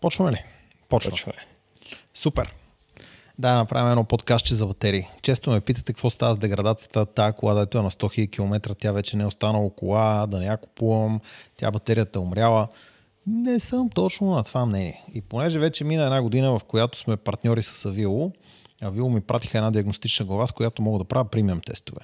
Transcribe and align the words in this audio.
Почваме 0.00 0.32
ли? 0.32 0.44
Почваме. 0.88 1.10
Почваме. 1.10 1.38
Супер. 2.14 2.54
Да, 3.38 3.54
направим 3.54 3.90
едно 3.90 4.04
подкастче 4.04 4.54
за 4.54 4.66
батерии. 4.66 5.08
Често 5.22 5.50
ме 5.50 5.60
питате 5.60 5.92
какво 5.92 6.10
става 6.10 6.34
с 6.34 6.38
деградацията. 6.38 7.06
Тая 7.06 7.32
кола, 7.32 7.54
да 7.54 7.60
е 7.60 7.82
на 7.82 7.90
100 7.90 7.94
000 7.94 8.30
км, 8.30 8.74
тя 8.74 8.92
вече 8.92 9.16
не 9.16 9.22
е 9.22 9.26
останала 9.26 9.70
кола, 9.70 10.26
да 10.26 10.38
не 10.38 10.46
я 10.46 10.56
купувам, 10.56 11.20
тя 11.56 11.70
батерията 11.70 12.18
е 12.18 12.22
умряла. 12.22 12.68
Не 13.26 13.60
съм 13.60 13.90
точно 13.90 14.30
на 14.30 14.44
това 14.44 14.66
мнение. 14.66 15.04
И 15.14 15.22
понеже 15.22 15.58
вече 15.58 15.84
мина 15.84 16.04
една 16.04 16.22
година, 16.22 16.58
в 16.58 16.64
която 16.64 16.98
сме 16.98 17.16
партньори 17.16 17.62
с 17.62 17.84
Авило, 17.84 18.32
Авило 18.82 19.10
ми 19.10 19.20
пратиха 19.20 19.58
една 19.58 19.70
диагностична 19.70 20.26
глава, 20.26 20.46
с 20.46 20.52
която 20.52 20.82
мога 20.82 20.98
да 20.98 21.04
правя 21.04 21.24
премиум 21.24 21.60
тестове. 21.60 22.00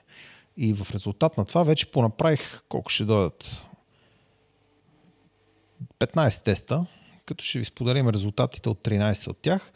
И 0.57 0.75
в 0.75 0.91
резултат 0.91 1.39
на 1.39 1.45
това 1.45 1.63
вече 1.63 1.91
понаправих 1.91 2.63
колко 2.69 2.91
ще 2.91 3.05
дойдат 3.05 3.63
15 5.99 6.43
теста, 6.43 6.87
като 7.27 7.45
ще 7.45 7.59
ви 7.59 7.65
споделим 7.65 8.09
резултатите 8.09 8.69
от 8.69 8.79
13 8.79 9.29
от 9.29 9.39
тях 9.43 9.73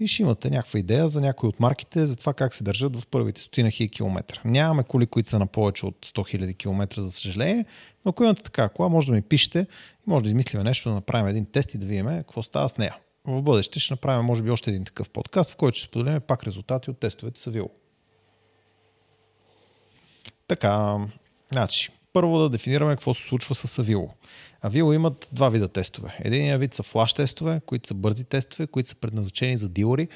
и 0.00 0.06
ще 0.06 0.22
имате 0.22 0.50
някаква 0.50 0.78
идея 0.78 1.08
за 1.08 1.20
някои 1.20 1.48
от 1.48 1.60
марките, 1.60 2.06
за 2.06 2.16
това 2.16 2.34
как 2.34 2.54
се 2.54 2.64
държат 2.64 2.96
в 2.96 3.06
първите 3.06 3.40
стотина 3.40 3.70
хиляди 3.70 3.90
километра. 3.90 4.40
Нямаме 4.44 4.84
коли, 4.84 5.06
които 5.06 5.30
са 5.30 5.38
на 5.38 5.46
повече 5.46 5.86
от 5.86 6.06
100 6.06 6.28
хиляди 6.28 6.54
километра, 6.54 7.02
за 7.02 7.12
съжаление, 7.12 7.64
но 8.04 8.08
ако 8.10 8.24
имате 8.24 8.42
така 8.42 8.68
кола, 8.68 8.88
може 8.88 9.06
да 9.06 9.12
ми 9.12 9.22
пишете 9.22 9.66
и 10.06 10.10
може 10.10 10.22
да 10.22 10.28
измислим 10.28 10.62
нещо, 10.62 10.88
да 10.88 10.94
направим 10.94 11.26
един 11.26 11.46
тест 11.46 11.74
и 11.74 11.78
да 11.78 11.86
видим 11.86 12.06
какво 12.06 12.42
става 12.42 12.68
с 12.68 12.78
нея. 12.78 12.96
В 13.24 13.42
бъдеще 13.42 13.80
ще 13.80 13.92
направим, 13.92 14.24
може 14.24 14.42
би, 14.42 14.50
още 14.50 14.70
един 14.70 14.84
такъв 14.84 15.10
подкаст, 15.10 15.50
в 15.50 15.56
който 15.56 15.78
ще 15.78 15.88
споделим 15.88 16.20
пак 16.20 16.44
резултати 16.44 16.90
от 16.90 16.98
тестовете 16.98 17.40
с 17.40 17.46
Авило. 17.46 17.70
Така, 20.48 20.96
значи, 21.52 21.90
първо 22.12 22.38
да 22.38 22.48
дефинираме 22.48 22.92
какво 22.92 23.14
се 23.14 23.22
случва 23.22 23.54
с 23.54 23.78
Авило. 23.78 24.10
Авило 24.62 24.92
имат 24.92 25.28
два 25.32 25.48
вида 25.48 25.68
тестове. 25.68 26.18
Единият 26.20 26.60
вид 26.60 26.74
са 26.74 26.82
флаш 26.82 27.12
тестове, 27.12 27.60
които 27.66 27.88
са 27.88 27.94
бързи 27.94 28.24
тестове, 28.24 28.66
които 28.66 28.88
са 28.88 28.94
предназначени 28.94 29.58
за 29.58 29.68
дилъри 29.68 30.08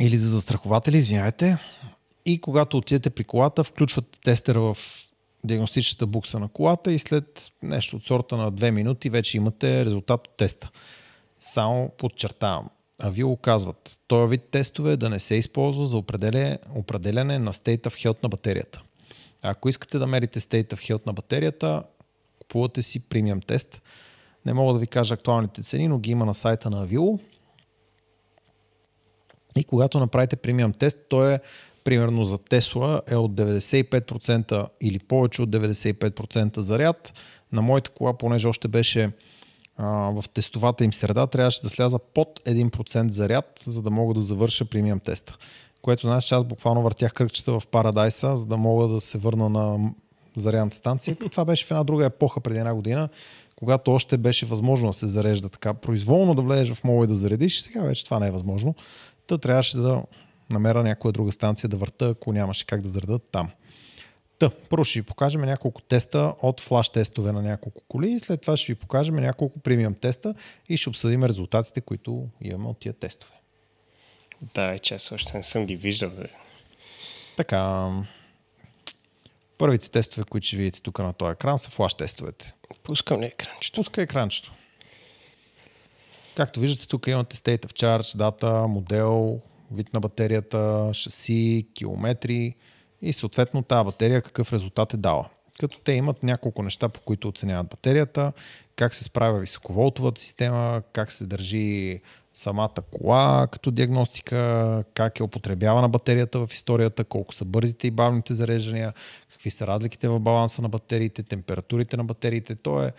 или 0.00 0.18
за 0.18 0.30
застрахователи, 0.30 0.98
извинявайте. 0.98 1.58
И 2.26 2.40
когато 2.40 2.76
отидете 2.76 3.10
при 3.10 3.24
колата, 3.24 3.64
включвате 3.64 4.20
тестера 4.20 4.60
в 4.60 4.78
диагностичната 5.44 6.06
букса 6.06 6.38
на 6.38 6.48
колата 6.48 6.92
и 6.92 6.98
след 6.98 7.50
нещо 7.62 7.96
от 7.96 8.04
сорта 8.04 8.36
на 8.36 8.52
2 8.52 8.70
минути 8.70 9.10
вече 9.10 9.36
имате 9.36 9.84
резултат 9.84 10.26
от 10.26 10.36
теста. 10.36 10.70
Само 11.40 11.90
подчертавам. 11.98 12.68
А 12.98 13.10
вие 13.10 13.36
казват, 13.42 14.00
този 14.06 14.30
вид 14.30 14.42
тестове 14.50 14.96
да 14.96 15.10
не 15.10 15.18
се 15.18 15.34
използва 15.34 15.86
за 15.86 15.96
определяне 16.74 17.38
на 17.38 17.52
state 17.52 17.82
of 17.82 18.06
health 18.06 18.22
на 18.22 18.28
батерията. 18.28 18.82
Ако 19.42 19.68
искате 19.68 19.98
да 19.98 20.06
мерите 20.06 20.40
state 20.40 20.74
of 20.74 20.90
health 20.90 21.06
на 21.06 21.12
батерията, 21.12 21.82
купувате 22.38 22.82
си 22.82 23.00
премиум 23.00 23.40
тест. 23.40 23.82
Не 24.46 24.52
мога 24.52 24.72
да 24.72 24.78
ви 24.78 24.86
кажа 24.86 25.14
актуалните 25.14 25.62
цени, 25.62 25.88
но 25.88 25.98
ги 25.98 26.10
има 26.10 26.24
на 26.24 26.34
сайта 26.34 26.70
на 26.70 26.88
Avilo. 26.88 27.20
И 29.56 29.64
когато 29.64 29.98
направите 29.98 30.36
премиум 30.36 30.72
тест, 30.72 30.96
той 31.08 31.34
е 31.34 31.40
примерно 31.84 32.24
за 32.24 32.38
Тесла 32.38 33.02
е 33.06 33.16
от 33.16 33.32
95% 33.32 34.68
или 34.80 34.98
повече 34.98 35.42
от 35.42 35.50
95% 35.50 36.58
заряд. 36.58 37.14
На 37.52 37.62
моята 37.62 37.90
кола, 37.90 38.18
понеже 38.18 38.48
още 38.48 38.68
беше 38.68 39.10
а, 39.76 39.86
в 39.86 40.24
тестовата 40.34 40.84
им 40.84 40.92
среда, 40.92 41.26
трябваше 41.26 41.62
да 41.62 41.68
сляза 41.68 41.98
под 41.98 42.40
1% 42.44 43.08
заряд, 43.08 43.60
за 43.66 43.82
да 43.82 43.90
мога 43.90 44.14
да 44.14 44.20
завърша 44.20 44.64
премиум 44.64 45.00
теста. 45.00 45.38
Което 45.82 46.06
значи, 46.06 46.28
че 46.28 46.34
аз 46.34 46.44
буквално 46.44 46.82
въртях 46.82 47.12
кръгчета 47.12 47.60
в 47.60 47.66
Парадайса, 47.66 48.36
за 48.36 48.46
да 48.46 48.56
мога 48.56 48.88
да 48.88 49.00
се 49.00 49.18
върна 49.18 49.48
на 49.48 49.90
зарядната 50.36 50.76
станция. 50.76 51.16
Това 51.30 51.44
беше 51.44 51.66
в 51.66 51.70
една 51.70 51.84
друга 51.84 52.04
епоха 52.04 52.40
преди 52.40 52.58
една 52.58 52.74
година, 52.74 53.08
когато 53.56 53.92
още 53.92 54.18
беше 54.18 54.46
възможно 54.46 54.88
да 54.88 54.92
се 54.92 55.06
зарежда 55.06 55.48
така 55.48 55.74
произволно, 55.74 56.34
да 56.34 56.42
влезеш 56.42 56.74
в 56.74 56.84
мола 56.84 57.04
и 57.04 57.08
да 57.08 57.14
заредиш. 57.14 57.60
Сега 57.60 57.82
вече 57.82 58.04
това 58.04 58.18
не 58.18 58.26
е 58.26 58.30
възможно. 58.30 58.74
Та 59.26 59.38
трябваше 59.38 59.76
да 59.76 60.02
намеря 60.50 60.82
някоя 60.82 61.12
друга 61.12 61.32
станция 61.32 61.68
да 61.68 61.76
върта, 61.76 62.08
ако 62.08 62.32
нямаше 62.32 62.66
как 62.66 62.82
да 62.82 62.88
заредат 62.88 63.22
там. 63.32 63.50
Та, 64.38 64.50
първо 64.50 64.84
ще 64.84 64.98
ви 64.98 65.06
покажем 65.06 65.40
няколко 65.40 65.82
теста 65.82 66.34
от 66.42 66.60
флаш 66.60 66.88
тестове 66.88 67.32
на 67.32 67.42
няколко 67.42 67.82
коли 67.88 68.10
и 68.10 68.20
след 68.20 68.40
това 68.40 68.56
ще 68.56 68.72
ви 68.72 68.78
покажем 68.78 69.16
няколко 69.16 69.58
премиум 69.58 69.94
теста 69.94 70.34
и 70.68 70.76
ще 70.76 70.88
обсъдим 70.88 71.24
резултатите, 71.24 71.80
които 71.80 72.28
имаме 72.40 72.68
от 72.68 72.78
тия 72.78 72.92
тестове. 72.92 73.39
Да, 74.54 74.78
че 74.78 74.94
аз 74.94 75.12
още 75.12 75.36
не 75.36 75.42
съм 75.42 75.66
ги 75.66 75.76
виждал. 75.76 76.10
Бе. 76.10 76.28
Така, 77.36 77.90
първите 79.58 79.90
тестове, 79.90 80.24
които 80.30 80.46
ще 80.46 80.56
видите 80.56 80.82
тук 80.82 80.98
на 80.98 81.12
този 81.12 81.32
екран 81.32 81.58
са 81.58 81.70
флаш 81.70 81.94
тестовете. 81.94 82.54
Пускам 82.82 83.20
ли 83.20 83.26
екранчето? 83.26 83.76
Пускай 83.76 84.04
екранчето. 84.04 84.52
Както 86.36 86.60
виждате, 86.60 86.88
тук 86.88 87.06
имате 87.06 87.36
state 87.36 87.66
of 87.66 87.72
charge, 87.72 88.16
дата, 88.16 88.66
модел, 88.68 89.40
вид 89.72 89.94
на 89.94 90.00
батерията, 90.00 90.90
шаси, 90.92 91.66
километри 91.74 92.54
и 93.02 93.12
съответно 93.12 93.62
тази 93.62 93.84
батерия 93.84 94.22
какъв 94.22 94.52
резултат 94.52 94.94
е 94.94 94.96
дала. 94.96 95.28
Като 95.60 95.78
те 95.78 95.92
имат 95.92 96.22
няколко 96.22 96.62
неща, 96.62 96.88
по 96.88 97.00
които 97.00 97.28
оценяват 97.28 97.68
батерията, 97.68 98.32
как 98.76 98.94
се 98.94 99.04
справя 99.04 99.38
високоволтовата 99.38 100.20
система, 100.20 100.82
как 100.92 101.12
се 101.12 101.26
държи 101.26 102.00
самата 102.40 102.82
кола 102.90 103.46
като 103.52 103.70
диагностика, 103.70 104.84
как 104.94 105.20
е 105.20 105.22
употребявана 105.22 105.88
батерията 105.88 106.46
в 106.46 106.52
историята, 106.52 107.04
колко 107.04 107.34
са 107.34 107.44
бързите 107.44 107.86
и 107.86 107.90
бавните 107.90 108.34
зареждания, 108.34 108.92
какви 109.32 109.50
са 109.50 109.66
разликите 109.66 110.08
в 110.08 110.20
баланса 110.20 110.62
на 110.62 110.68
батериите, 110.68 111.22
температурите 111.22 111.96
на 111.96 112.04
батериите. 112.04 112.54
То 112.54 112.82
е 112.82 112.92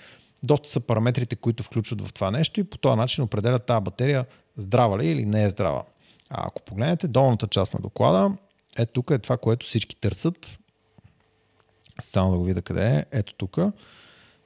доста 0.44 0.70
са 0.70 0.80
параметрите, 0.80 1.36
които 1.36 1.64
включват 1.64 2.02
в 2.02 2.14
това 2.14 2.32
нещо 2.32 2.60
и 2.60 2.64
по 2.64 2.78
този 2.78 2.98
начин 2.98 3.24
определят 3.24 3.66
тази 3.66 3.84
батерия 3.84 4.26
здрава 4.58 5.00
ли 5.00 5.08
или 5.08 5.26
не 5.26 5.44
е 5.44 5.50
здрава. 5.50 5.84
А 6.30 6.48
ако 6.48 6.62
погледнете 6.62 7.08
долната 7.08 7.48
част 7.48 7.74
на 7.74 7.80
доклада, 7.80 8.32
е 8.78 8.86
тук 8.86 9.12
е 9.12 9.20
това, 9.20 9.38
което 9.38 9.66
всички 9.66 9.96
търсят. 9.96 10.60
Само 12.02 12.32
да 12.32 12.38
го 12.38 12.44
видя 12.44 12.62
къде 12.62 12.88
е. 12.88 13.06
Ето 13.12 13.34
тук. 13.34 13.58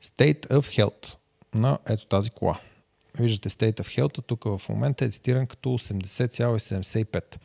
State 0.03 0.47
of 0.47 0.83
Health 0.83 1.15
на 1.53 1.79
ето 1.89 2.05
тази 2.05 2.29
кола. 2.29 2.59
Виждате 3.19 3.49
State 3.49 3.81
of 3.81 3.99
Health, 3.99 4.23
тук 4.25 4.43
в 4.43 4.61
момента 4.69 5.05
е 5.05 5.09
цитиран 5.09 5.47
като 5.47 5.69
80,75. 5.69 7.37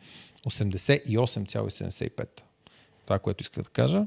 88,75. 0.45 2.27
Това, 3.05 3.19
което 3.19 3.41
иска 3.41 3.63
да 3.63 3.69
кажа. 3.69 4.05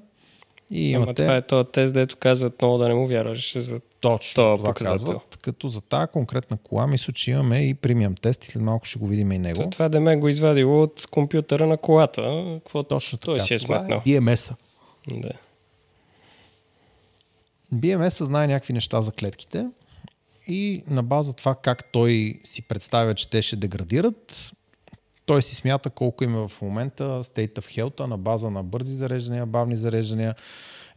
И 0.70 0.90
имате... 0.90 1.10
Ама 1.10 1.14
това 1.14 1.36
е 1.36 1.42
този 1.42 1.68
тест, 1.72 1.94
дето 1.94 2.16
казват 2.16 2.62
много 2.62 2.78
да 2.78 2.88
не 2.88 2.94
му 2.94 3.06
вярваш 3.06 3.58
за 3.58 3.80
Точно 4.00 4.34
това, 4.34 4.56
това 4.56 4.74
казват. 4.74 5.38
Като 5.42 5.68
за 5.68 5.80
тази 5.80 6.06
конкретна 6.12 6.56
кола, 6.56 6.86
мисля, 6.86 7.12
че 7.12 7.30
имаме 7.30 7.68
и 7.68 7.74
премиум 7.74 8.14
тест 8.14 8.44
и 8.44 8.46
след 8.46 8.62
малко 8.62 8.86
ще 8.86 8.98
го 8.98 9.06
видим 9.06 9.32
и 9.32 9.38
него. 9.38 9.70
Това 9.70 9.88
да 9.88 10.00
ме 10.00 10.16
го 10.16 10.28
извадило 10.28 10.82
от 10.82 11.06
компютъра 11.10 11.66
на 11.66 11.76
колата. 11.76 12.44
Какво 12.64 12.82
Точно 12.82 13.18
той 13.18 13.38
така. 13.38 13.46
си 13.46 13.54
е 13.54 13.58
сметнал. 13.58 14.02
Е 14.06 14.08
BMS-а. 14.08 14.56
Да. 15.10 15.30
BMS 17.74 18.24
знае 18.24 18.46
някакви 18.46 18.72
неща 18.72 19.02
за 19.02 19.12
клетките 19.12 19.66
и 20.46 20.82
на 20.90 21.02
база 21.02 21.32
това 21.32 21.54
как 21.54 21.92
той 21.92 22.40
си 22.44 22.62
представя, 22.62 23.14
че 23.14 23.30
те 23.30 23.42
ще 23.42 23.56
деградират, 23.56 24.50
той 25.26 25.42
си 25.42 25.54
смята 25.54 25.90
колко 25.90 26.24
има 26.24 26.48
в 26.48 26.62
момента 26.62 27.04
state 27.04 27.54
of 27.54 27.82
health 27.82 28.06
на 28.06 28.18
база 28.18 28.50
на 28.50 28.62
бързи 28.62 28.96
зареждания, 28.96 29.46
бавни 29.46 29.76
зареждания, 29.76 30.34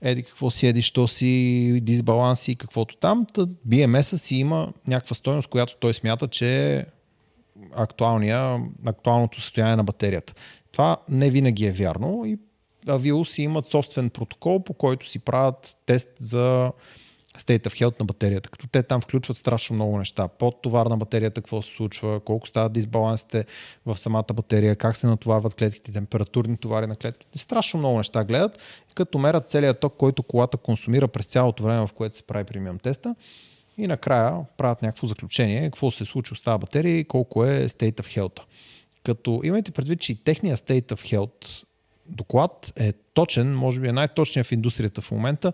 еди 0.02 0.24
какво 0.24 0.50
си 0.50 0.68
еди, 0.68 0.82
що 0.82 1.08
си, 1.08 1.80
дисбаланси 1.84 2.52
и 2.52 2.56
каквото 2.56 2.98
там. 2.98 3.26
Та 3.34 3.42
BMS-а 3.42 4.18
си 4.18 4.36
има 4.36 4.74
някаква 4.88 5.16
стойност, 5.16 5.48
която 5.48 5.76
той 5.76 5.94
смята, 5.94 6.28
че 6.28 6.76
е 6.76 6.86
актуалното 8.86 9.42
състояние 9.42 9.76
на 9.76 9.84
батерията. 9.84 10.34
Това 10.72 10.98
не 11.10 11.30
винаги 11.30 11.66
е 11.66 11.72
вярно 11.72 12.26
и 12.26 12.40
си 13.26 13.42
имат 13.42 13.68
собствен 13.68 14.10
протокол, 14.10 14.64
по 14.64 14.74
който 14.74 15.10
си 15.10 15.20
правят 15.20 15.78
тест 15.86 16.10
за 16.20 16.72
state 17.40 17.68
of 17.68 17.70
health 17.70 18.00
на 18.00 18.06
батерията, 18.06 18.50
като 18.50 18.68
те 18.68 18.84
там 18.84 19.02
включват 19.02 19.38
страшно 19.38 19.76
много 19.76 19.98
неща. 19.98 20.28
Под 20.28 20.62
товар 20.62 20.86
на 20.86 20.98
батерията, 20.98 21.42
какво 21.42 21.62
се 21.62 21.76
случва, 21.76 22.20
колко 22.20 22.48
стават 22.48 22.74
дисбалансите 22.74 23.46
в 23.86 23.98
самата 23.98 24.26
батерия, 24.34 24.76
как 24.76 24.98
се 24.98 25.08
натоварват 25.08 25.54
клетките, 25.54 25.92
температурни 25.92 26.58
товари 26.58 26.88
на 26.88 26.96
клетките. 26.96 27.40
Страшно 27.40 27.80
много 27.80 27.98
неща 27.98 28.24
гледат, 28.24 28.60
като 28.96 29.18
мерят 29.18 29.50
целият 29.50 29.80
ток, 29.80 29.94
който 29.98 30.24
колата 30.24 30.58
консумира 30.58 31.08
през 31.08 31.26
цялото 31.26 31.64
време, 31.64 31.88
в 31.88 31.94
което 31.94 32.16
се 32.16 32.24
прави 32.24 32.44
премиум 32.44 32.80
теста. 32.80 33.16
И 33.78 33.88
накрая 33.88 34.34
правят 34.58 34.82
някакво 34.82 35.08
заключение, 35.08 35.64
какво 35.64 35.92
се 35.92 36.06
случва 36.06 36.36
с 36.36 36.42
тази 36.42 36.60
батерия 36.60 36.98
и 36.98 37.04
колко 37.04 37.46
е 37.46 37.70
state 37.70 38.02
of 38.02 38.18
health. 38.18 38.42
Като 39.04 39.42
имайте 39.44 39.72
предвид, 39.72 40.00
че 40.00 40.12
и 40.12 40.16
техния 40.16 40.58
state 40.58 40.94
of 40.94 41.18
health 41.18 41.64
доклад 42.10 42.74
е 42.76 42.94
точен, 42.94 43.56
може 43.56 43.80
би 43.80 43.88
е 43.88 43.92
най-точният 43.92 44.48
в 44.48 44.52
индустрията 44.52 45.02
в 45.02 45.12
момента, 45.12 45.54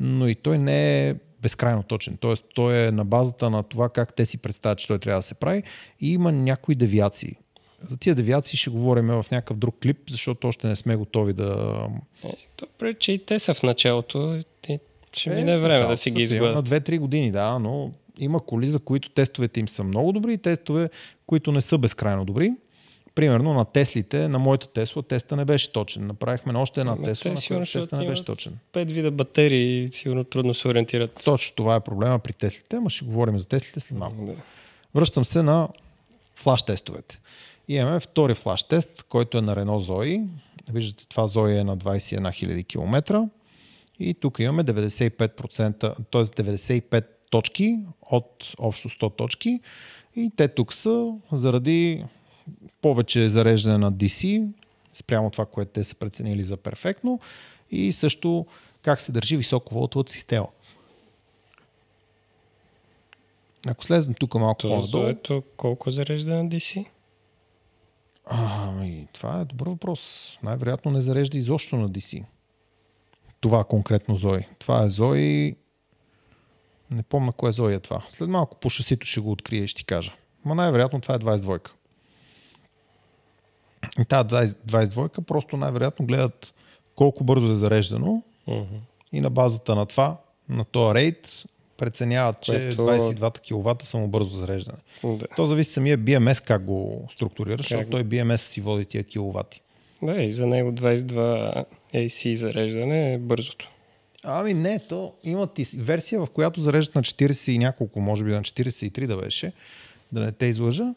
но 0.00 0.28
и 0.28 0.34
той 0.34 0.58
не 0.58 1.08
е 1.08 1.14
безкрайно 1.42 1.82
точен. 1.82 2.16
Тоест, 2.20 2.44
той 2.54 2.86
е 2.86 2.90
на 2.90 3.04
базата 3.04 3.50
на 3.50 3.62
това 3.62 3.88
как 3.88 4.14
те 4.14 4.26
си 4.26 4.38
представят, 4.38 4.78
че 4.78 4.86
той 4.86 4.98
трябва 4.98 5.18
да 5.18 5.22
се 5.22 5.34
прави 5.34 5.62
и 6.00 6.12
има 6.12 6.32
някои 6.32 6.74
девиации. 6.74 7.36
За 7.86 7.96
тия 7.96 8.14
девиации 8.14 8.58
ще 8.58 8.70
говорим 8.70 9.06
в 9.06 9.26
някакъв 9.30 9.56
друг 9.56 9.76
клип, 9.82 9.98
защото 10.10 10.48
още 10.48 10.66
не 10.66 10.76
сме 10.76 10.96
готови 10.96 11.32
да... 11.32 11.78
Е, 12.24 12.28
добре, 12.58 12.94
че 12.94 13.12
и 13.12 13.18
те 13.18 13.38
са 13.38 13.54
в 13.54 13.62
началото. 13.62 14.40
Ще 15.12 15.30
е, 15.30 15.34
мине 15.34 15.58
време 15.58 15.86
да 15.88 15.96
си 15.96 16.10
ги 16.10 16.22
изгладят. 16.22 16.70
На 16.70 16.80
2-3 16.80 16.98
години, 16.98 17.30
да, 17.30 17.58
но 17.58 17.90
има 18.18 18.40
коли, 18.40 18.68
за 18.68 18.78
които 18.78 19.10
тестовете 19.10 19.60
им 19.60 19.68
са 19.68 19.84
много 19.84 20.12
добри 20.12 20.32
и 20.32 20.38
тестове, 20.38 20.90
които 21.26 21.52
не 21.52 21.60
са 21.60 21.78
безкрайно 21.78 22.24
добри. 22.24 22.52
Примерно 23.14 23.54
на 23.54 23.64
Теслите, 23.64 24.28
на 24.28 24.38
моята 24.38 24.66
Тесла, 24.66 25.02
теста 25.02 25.36
не 25.36 25.44
беше 25.44 25.72
точен. 25.72 26.06
Направихме 26.06 26.52
на 26.52 26.62
още 26.62 26.80
една 26.80 27.02
Тесла, 27.02 27.30
на 27.30 27.40
която 27.48 27.72
теста 27.72 27.96
не 27.96 28.06
беше 28.06 28.24
точен. 28.24 28.58
Пет 28.72 28.90
вида 28.90 29.10
батерии 29.10 29.88
сигурно 29.92 30.24
трудно 30.24 30.54
се 30.54 30.68
ориентират. 30.68 31.20
Точно 31.24 31.56
това 31.56 31.74
е 31.74 31.80
проблема 31.80 32.18
при 32.18 32.32
Теслите, 32.32 32.76
ама 32.76 32.90
ще 32.90 33.04
говорим 33.04 33.38
за 33.38 33.48
Теслите 33.48 33.80
след 33.80 33.98
малко. 33.98 34.26
Да. 34.26 34.32
Връщам 34.94 35.24
се 35.24 35.42
на 35.42 35.68
флаш 36.36 36.62
тестовете. 36.62 37.20
И 37.68 37.74
имаме 37.74 38.00
втори 38.00 38.34
флаш 38.34 38.62
тест, 38.62 39.02
който 39.08 39.38
е 39.38 39.42
на 39.42 39.56
Renault 39.56 39.90
Zoe. 39.90 40.26
Виждате, 40.72 41.08
това 41.08 41.28
Zoe 41.28 41.60
е 41.60 41.64
на 41.64 41.78
21 41.78 42.20
000 42.20 42.66
км. 42.66 43.28
И 44.00 44.14
тук 44.14 44.38
имаме 44.38 44.64
95%, 44.64 45.78
т.е. 45.80 46.22
95 46.22 47.04
точки 47.30 47.78
от 48.02 48.54
общо 48.58 48.88
100 48.88 49.16
точки. 49.16 49.60
И 50.16 50.30
те 50.36 50.48
тук 50.48 50.72
са 50.72 51.14
заради 51.32 52.04
повече 52.82 53.28
зареждане 53.28 53.78
на 53.78 53.92
DC, 53.92 54.48
спрямо 54.92 55.30
това, 55.30 55.46
което 55.46 55.72
те 55.72 55.84
са 55.84 55.94
преценили 55.94 56.42
за 56.42 56.56
перфектно. 56.56 57.20
И 57.70 57.92
също 57.92 58.46
как 58.82 59.00
се 59.00 59.12
държи 59.12 59.36
високоволтовата 59.36 60.12
система. 60.12 60.46
Ако 63.66 63.84
слезем 63.84 64.14
тук 64.14 64.34
малко 64.34 64.62
по-надолу... 64.62 65.06
Ето 65.06 65.42
колко 65.56 65.90
зарежда 65.90 66.34
на 66.34 66.48
DC? 66.48 66.86
Ами, 68.26 69.08
това 69.12 69.40
е 69.40 69.44
добър 69.44 69.68
въпрос. 69.68 70.32
Най-вероятно 70.42 70.90
не 70.90 71.00
зарежда 71.00 71.38
изобщо 71.38 71.76
на 71.76 71.90
DC. 71.90 72.24
Това 73.40 73.64
конкретно 73.64 74.16
Зои. 74.16 74.46
Това 74.58 74.84
е 74.84 74.88
Зои... 74.88 75.56
Не 76.90 77.02
помня 77.02 77.32
кое 77.32 77.52
Зои 77.52 77.74
е 77.74 77.80
това. 77.80 78.04
След 78.08 78.28
малко 78.28 78.56
по 78.56 78.70
шасито 78.70 79.06
ще 79.06 79.20
го 79.20 79.30
открия 79.30 79.64
и 79.64 79.68
ще 79.68 79.78
ти 79.78 79.84
кажа. 79.84 80.12
Ма 80.44 80.54
най-вероятно 80.54 81.00
това 81.00 81.14
е 81.14 81.18
22. 81.18 81.70
И 84.00 84.04
тази 84.04 84.28
22 84.28 85.24
просто 85.24 85.56
най-вероятно 85.56 86.06
гледат 86.06 86.52
колко 86.96 87.24
бързо 87.24 87.52
е 87.52 87.54
зареждано 87.54 88.22
uh-huh. 88.48 88.66
и 89.12 89.20
на 89.20 89.30
базата 89.30 89.74
на 89.74 89.86
това, 89.86 90.16
на 90.48 90.64
този 90.64 90.94
рейд, 90.94 91.44
преценяват, 91.76 92.40
че 92.40 92.68
Ето... 92.68 92.82
22 92.82 93.40
кВт 93.40 93.82
са 93.82 93.98
му 93.98 94.08
бързо 94.08 94.36
зареждане. 94.36 94.78
Да. 95.04 95.26
То 95.36 95.46
зависи 95.46 95.72
самия 95.72 95.98
BMS 95.98 96.46
как 96.46 96.64
го 96.64 97.08
структурираш, 97.12 97.66
как... 97.66 97.68
защото 97.68 97.90
той 97.90 98.04
BMS 98.04 98.36
си 98.36 98.60
води 98.60 98.84
тия 98.84 99.04
киловати. 99.04 99.60
Да, 100.02 100.22
и 100.22 100.30
за 100.30 100.46
него 100.46 100.72
22 100.72 101.64
AC 101.94 102.34
зареждане 102.34 103.12
е 103.12 103.18
бързото. 103.18 103.70
Ами 104.24 104.54
не, 104.54 104.78
то 104.78 105.12
имат 105.24 105.58
и 105.58 105.66
версия, 105.76 106.20
в 106.20 106.30
която 106.30 106.60
зареждат 106.60 106.94
на 106.94 107.02
40 107.02 107.52
и 107.52 107.58
няколко, 107.58 108.00
може 108.00 108.24
би 108.24 108.30
на 108.30 108.40
43 108.40 109.06
да 109.06 109.16
беше, 109.16 109.52
да 110.12 110.20
не 110.20 110.32
те 110.32 110.46
излъжа. 110.46 110.94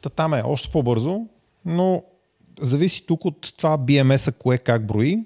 Та 0.00 0.08
там 0.08 0.34
е 0.34 0.42
още 0.44 0.70
по-бързо, 0.70 1.26
но 1.64 2.02
зависи 2.60 3.06
тук 3.06 3.24
от 3.24 3.52
това 3.56 3.78
BMS-а 3.78 4.32
кое 4.32 4.58
как 4.58 4.86
брои 4.86 5.18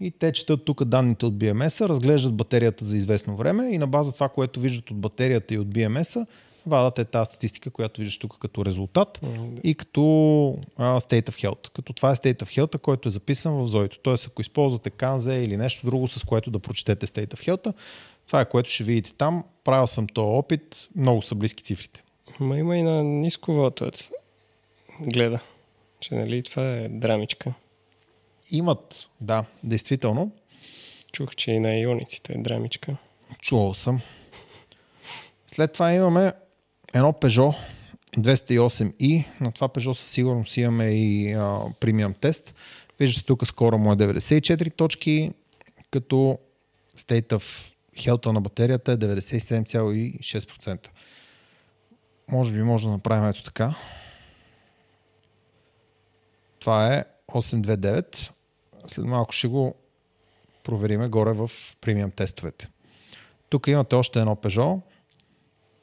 и 0.00 0.10
те 0.10 0.32
четат 0.32 0.64
тук 0.64 0.84
данните 0.84 1.26
от 1.26 1.34
BMS-а, 1.34 1.88
разглеждат 1.88 2.34
батерията 2.34 2.84
за 2.84 2.96
известно 2.96 3.36
време 3.36 3.70
и 3.70 3.78
на 3.78 3.86
база 3.86 4.12
това, 4.12 4.28
което 4.28 4.60
виждат 4.60 4.90
от 4.90 4.96
батерията 4.96 5.54
и 5.54 5.58
от 5.58 5.68
BMS-а, 5.68 6.26
вадат 6.66 6.98
е 6.98 7.04
тази 7.04 7.26
статистика, 7.26 7.70
която 7.70 8.00
виждаш 8.00 8.18
тук 8.18 8.38
като 8.38 8.64
резултат 8.64 9.20
mm-hmm. 9.22 9.60
и 9.60 9.74
като 9.74 10.02
а, 10.76 11.00
State 11.00 11.30
of 11.30 11.48
Health. 11.48 11.70
Като 11.70 11.92
това 11.92 12.10
е 12.10 12.14
State 12.14 12.42
of 12.42 12.58
Health, 12.58 12.78
който 12.78 13.08
е 13.08 13.12
записан 13.12 13.52
в 13.52 13.68
Zoito. 13.68 13.98
Тоест, 14.02 14.26
ако 14.26 14.40
използвате 14.40 14.90
Канзе 14.90 15.34
или 15.34 15.56
нещо 15.56 15.86
друго, 15.86 16.08
с 16.08 16.24
което 16.24 16.50
да 16.50 16.58
прочетете 16.58 17.06
State 17.06 17.34
of 17.34 17.48
Health, 17.48 17.74
това 18.26 18.40
е 18.40 18.48
което 18.48 18.70
ще 18.70 18.84
видите 18.84 19.12
там. 19.12 19.44
Правил 19.64 19.86
съм 19.86 20.06
този 20.06 20.26
опит, 20.26 20.88
много 20.96 21.22
са 21.22 21.34
близки 21.34 21.62
цифрите. 21.62 22.02
Ма 22.40 22.56
има 22.56 22.76
и 22.76 22.82
на 22.82 23.04
ниско 23.04 23.52
вълтовец. 23.52 24.10
Гледа, 25.00 25.40
че 26.02 26.14
нали 26.14 26.42
това 26.42 26.68
е 26.68 26.88
драмичка. 26.88 27.54
Имат, 28.50 29.06
да, 29.20 29.44
действително. 29.64 30.32
Чух, 31.12 31.34
че 31.34 31.50
и 31.50 31.60
на 31.60 31.78
иониците 31.78 32.32
е 32.32 32.38
драмичка. 32.38 32.96
Чувал 33.38 33.74
съм. 33.74 34.00
След 35.46 35.72
това 35.72 35.92
имаме 35.92 36.32
едно 36.94 37.12
Peugeot 37.12 37.56
208i. 38.16 39.24
На 39.40 39.52
това 39.52 39.68
Peugeot 39.68 39.92
със 39.92 40.10
сигурност 40.10 40.56
имаме 40.56 40.84
и 40.84 41.32
а, 41.32 41.60
премиум 41.80 42.14
тест. 42.14 42.54
Виждате 43.00 43.26
тук 43.26 43.46
скоро 43.46 43.78
му 43.78 43.92
е 43.92 43.96
94 43.96 44.76
точки, 44.76 45.30
като 45.90 46.38
state 46.98 47.28
of 47.28 47.72
health 47.96 48.32
на 48.32 48.40
батерията 48.40 48.92
е 48.92 48.96
97,6%. 48.96 50.88
Може 52.28 52.52
би 52.52 52.62
може 52.62 52.86
да 52.86 52.92
направим 52.92 53.28
ето 53.28 53.42
така. 53.42 53.74
Това 56.62 56.94
е 56.94 57.04
829. 57.28 58.30
След 58.86 59.04
малко 59.04 59.32
ще 59.32 59.48
го 59.48 59.74
провериме 60.62 61.08
горе 61.08 61.32
в 61.32 61.50
премиум 61.80 62.10
тестовете. 62.10 62.68
Тук 63.48 63.66
имате 63.66 63.94
още 63.94 64.18
едно 64.18 64.36
Peugeot, 64.36 64.80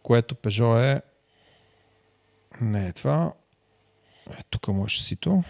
което 0.04 0.36
Peugeot 0.36 0.98
е 0.98 1.02
не 2.62 2.88
е 2.88 2.94
това. 2.94 3.34
Е, 4.31 4.44
тук 4.50 4.68
му 4.68 4.86
е 4.86 4.88
шасито. 4.88 5.44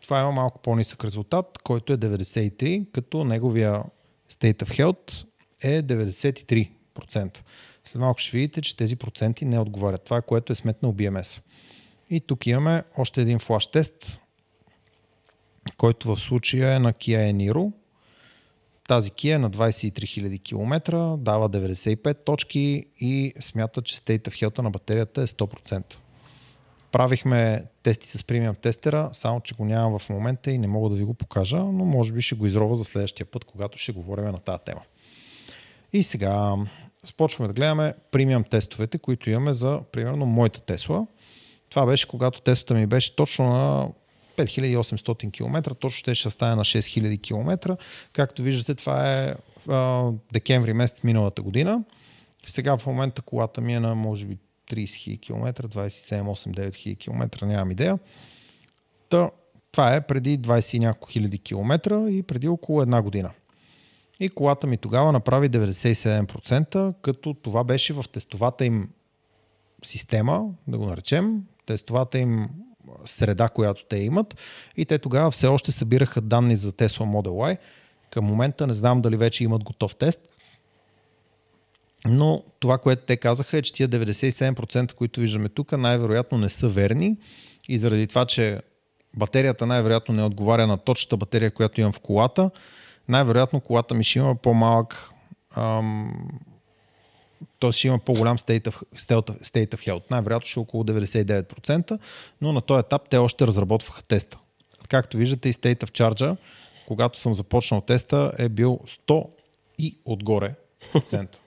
Това 0.00 0.20
е 0.20 0.32
малко 0.32 0.58
по-нисък 0.58 1.04
резултат, 1.04 1.58
който 1.64 1.92
е 1.92 1.98
93, 1.98 2.90
като 2.92 3.24
неговия 3.24 3.82
State 4.30 4.64
of 4.64 4.78
Health 4.78 5.26
е 5.62 5.82
93%. 5.82 7.38
След 7.84 8.00
малко 8.00 8.20
ще 8.20 8.36
видите, 8.36 8.60
че 8.60 8.76
тези 8.76 8.96
проценти 8.96 9.44
не 9.44 9.58
отговарят. 9.58 10.04
Това 10.04 10.16
е 10.16 10.22
което 10.22 10.52
е 10.52 10.56
сметнал 10.56 10.92
BMS. 10.92 11.42
И 12.10 12.20
тук 12.20 12.46
имаме 12.46 12.84
още 12.96 13.20
един 13.20 13.38
флаш 13.38 13.66
тест, 13.66 14.18
който 15.76 16.16
в 16.16 16.20
случая 16.20 16.74
е 16.74 16.78
на 16.78 16.92
Kia 16.92 17.32
Eniro. 17.32 17.72
Тази 18.88 19.10
Kia 19.10 19.34
е 19.34 19.38
на 19.38 19.50
23 19.50 19.92
000 19.92 20.42
км, 20.42 21.16
дава 21.18 21.50
95 21.50 22.24
точки 22.24 22.84
и 23.00 23.32
смята, 23.40 23.82
че 23.82 23.96
State 23.96 24.28
of 24.28 24.46
Health 24.46 24.58
на 24.62 24.70
батерията 24.70 25.22
е 25.22 25.26
100%. 25.26 25.96
Правихме 26.92 27.64
тести 27.82 28.08
с 28.08 28.24
премиум 28.24 28.54
тестера, 28.54 29.10
само 29.12 29.40
че 29.40 29.54
го 29.54 29.64
нямам 29.64 29.98
в 29.98 30.10
момента 30.10 30.50
и 30.50 30.58
не 30.58 30.68
мога 30.68 30.90
да 30.90 30.96
ви 30.96 31.04
го 31.04 31.14
покажа, 31.14 31.58
но 31.58 31.84
може 31.84 32.12
би 32.12 32.22
ще 32.22 32.34
го 32.34 32.46
изрова 32.46 32.74
за 32.74 32.84
следващия 32.84 33.26
път, 33.26 33.44
когато 33.44 33.78
ще 33.78 33.92
говорим 33.92 34.24
на 34.24 34.38
тази 34.38 34.62
тема. 34.64 34.80
И 35.92 36.02
сега 36.02 36.54
започваме 37.02 37.48
да 37.48 37.54
гледаме 37.54 37.94
премиум 38.10 38.44
тестовете, 38.44 38.98
които 38.98 39.30
имаме 39.30 39.52
за, 39.52 39.80
примерно, 39.92 40.26
моята 40.26 40.60
Тесла. 40.60 41.06
Това 41.70 41.86
беше 41.86 42.08
когато 42.08 42.40
тестата 42.40 42.74
ми 42.74 42.86
беше 42.86 43.16
точно 43.16 43.44
на 43.44 43.88
5800 44.36 45.32
км, 45.32 45.74
точно 45.74 45.98
ще, 45.98 46.14
ще 46.14 46.30
стане 46.30 46.54
на 46.54 46.64
6000 46.64 47.22
км. 47.22 47.76
Както 48.12 48.42
виждате, 48.42 48.74
това 48.74 49.14
е 49.14 49.34
а, 49.68 50.10
декември 50.32 50.72
месец 50.72 51.02
миналата 51.02 51.42
година. 51.42 51.82
Сега 52.46 52.76
в 52.76 52.86
момента 52.86 53.22
колата 53.22 53.60
ми 53.60 53.74
е 53.74 53.80
на 53.80 53.94
може 53.94 54.24
би 54.24 54.36
30 54.70 55.18
000 55.18 55.20
км, 55.20 55.68
27, 55.68 56.22
8, 56.22 56.54
9 56.54 56.70
000 56.70 56.98
км, 56.98 57.46
нямам 57.46 57.70
идея. 57.70 57.98
Та, 59.08 59.30
това 59.72 59.94
е 59.94 60.06
преди 60.06 60.38
20 60.38 60.76
и 60.76 60.78
няколко 60.78 61.08
хиляди 61.08 61.38
километра 61.38 62.10
и 62.10 62.22
преди 62.22 62.48
около 62.48 62.82
една 62.82 63.02
година. 63.02 63.30
И 64.20 64.28
колата 64.28 64.66
ми 64.66 64.76
тогава 64.76 65.12
направи 65.12 65.50
97%, 65.50 66.94
като 67.02 67.34
това 67.34 67.64
беше 67.64 67.92
в 67.92 68.04
тестовата 68.12 68.64
им 68.64 68.88
система, 69.84 70.44
да 70.66 70.78
го 70.78 70.86
наречем, 70.86 71.42
тестовата 71.66 72.18
им 72.18 72.48
среда, 73.04 73.48
която 73.48 73.84
те 73.84 73.96
имат. 73.96 74.36
И 74.76 74.84
те 74.84 74.98
тогава 74.98 75.30
все 75.30 75.46
още 75.46 75.72
събираха 75.72 76.20
данни 76.20 76.56
за 76.56 76.72
Tesla 76.72 77.04
Model 77.04 77.28
Y. 77.28 77.58
Към 78.10 78.24
момента 78.24 78.66
не 78.66 78.74
знам 78.74 79.00
дали 79.00 79.16
вече 79.16 79.44
имат 79.44 79.64
готов 79.64 79.96
тест, 79.96 80.20
но 82.06 82.44
това, 82.60 82.78
което 82.78 83.02
те 83.06 83.16
казаха 83.16 83.58
е, 83.58 83.62
че 83.62 83.72
тия 83.72 83.88
97%, 83.88 84.92
които 84.92 85.20
виждаме 85.20 85.48
тук, 85.48 85.72
най-вероятно 85.72 86.38
не 86.38 86.48
са 86.48 86.68
верни 86.68 87.16
и 87.68 87.78
заради 87.78 88.06
това, 88.06 88.24
че 88.24 88.60
батерията 89.16 89.66
най-вероятно 89.66 90.14
не 90.14 90.24
отговаря 90.24 90.66
на 90.66 90.78
точната 90.78 91.16
батерия, 91.16 91.50
която 91.50 91.80
имам 91.80 91.92
в 91.92 92.00
колата, 92.00 92.50
най-вероятно 93.08 93.60
колата 93.60 93.94
ми 93.94 94.04
ще 94.04 94.18
има 94.18 94.34
по-малък 94.34 95.10
ам, 95.56 96.28
т.е. 97.60 97.72
ще 97.72 97.86
има 97.86 97.98
по-голям 97.98 98.38
state 98.38 98.68
of, 98.68 98.82
state 99.42 99.74
of 99.74 99.88
health. 99.88 100.10
Най-вероятно 100.10 100.46
ще 100.46 100.60
е 100.60 100.62
около 100.62 100.84
99%, 100.84 101.98
но 102.40 102.52
на 102.52 102.60
този 102.60 102.80
етап 102.80 103.02
те 103.10 103.16
още 103.16 103.46
разработваха 103.46 104.02
теста. 104.02 104.38
Както 104.88 105.16
виждате 105.16 105.48
и 105.48 105.52
state 105.52 105.84
of 105.84 105.90
charge, 105.90 106.36
когато 106.88 107.20
съм 107.20 107.34
започнал 107.34 107.80
теста, 107.80 108.32
е 108.38 108.48
бил 108.48 108.80
100 109.08 109.26
и 109.78 109.98
отгоре 110.04 110.54
процента. 110.92 111.38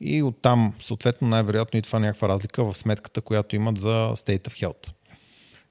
И 0.00 0.22
оттам 0.22 0.74
съответно 0.80 1.28
най-вероятно 1.28 1.78
и 1.78 1.82
това 1.82 1.98
някаква 1.98 2.28
разлика 2.28 2.64
в 2.64 2.78
сметката, 2.78 3.20
която 3.20 3.56
имат 3.56 3.78
за 3.78 4.12
State 4.16 4.48
of 4.48 4.66
Health. 4.66 4.90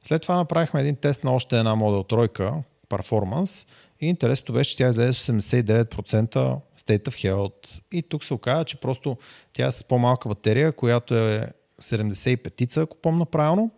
След 0.07 0.21
това 0.21 0.35
направихме 0.35 0.81
един 0.81 0.95
тест 0.95 1.23
на 1.23 1.31
още 1.31 1.57
една 1.59 1.75
Model 1.75 2.29
3 2.29 2.63
Performance 2.89 3.67
и 4.01 4.07
интересното 4.07 4.53
беше, 4.53 4.71
че 4.71 4.77
тя 4.77 4.89
излезе 4.89 5.13
с 5.13 5.31
89% 5.31 6.59
State 6.79 7.07
of 7.09 7.33
Health. 7.33 7.81
И 7.91 8.01
тук 8.01 8.23
се 8.23 8.33
оказа, 8.33 8.65
че 8.65 8.77
просто 8.77 9.17
тя 9.53 9.67
е 9.67 9.71
с 9.71 9.83
по-малка 9.83 10.29
батерия, 10.29 10.71
която 10.71 11.15
е 11.15 11.47
75-ца, 11.81 12.81
ако 12.81 12.97
помня 12.97 13.25
правилно. 13.25 13.71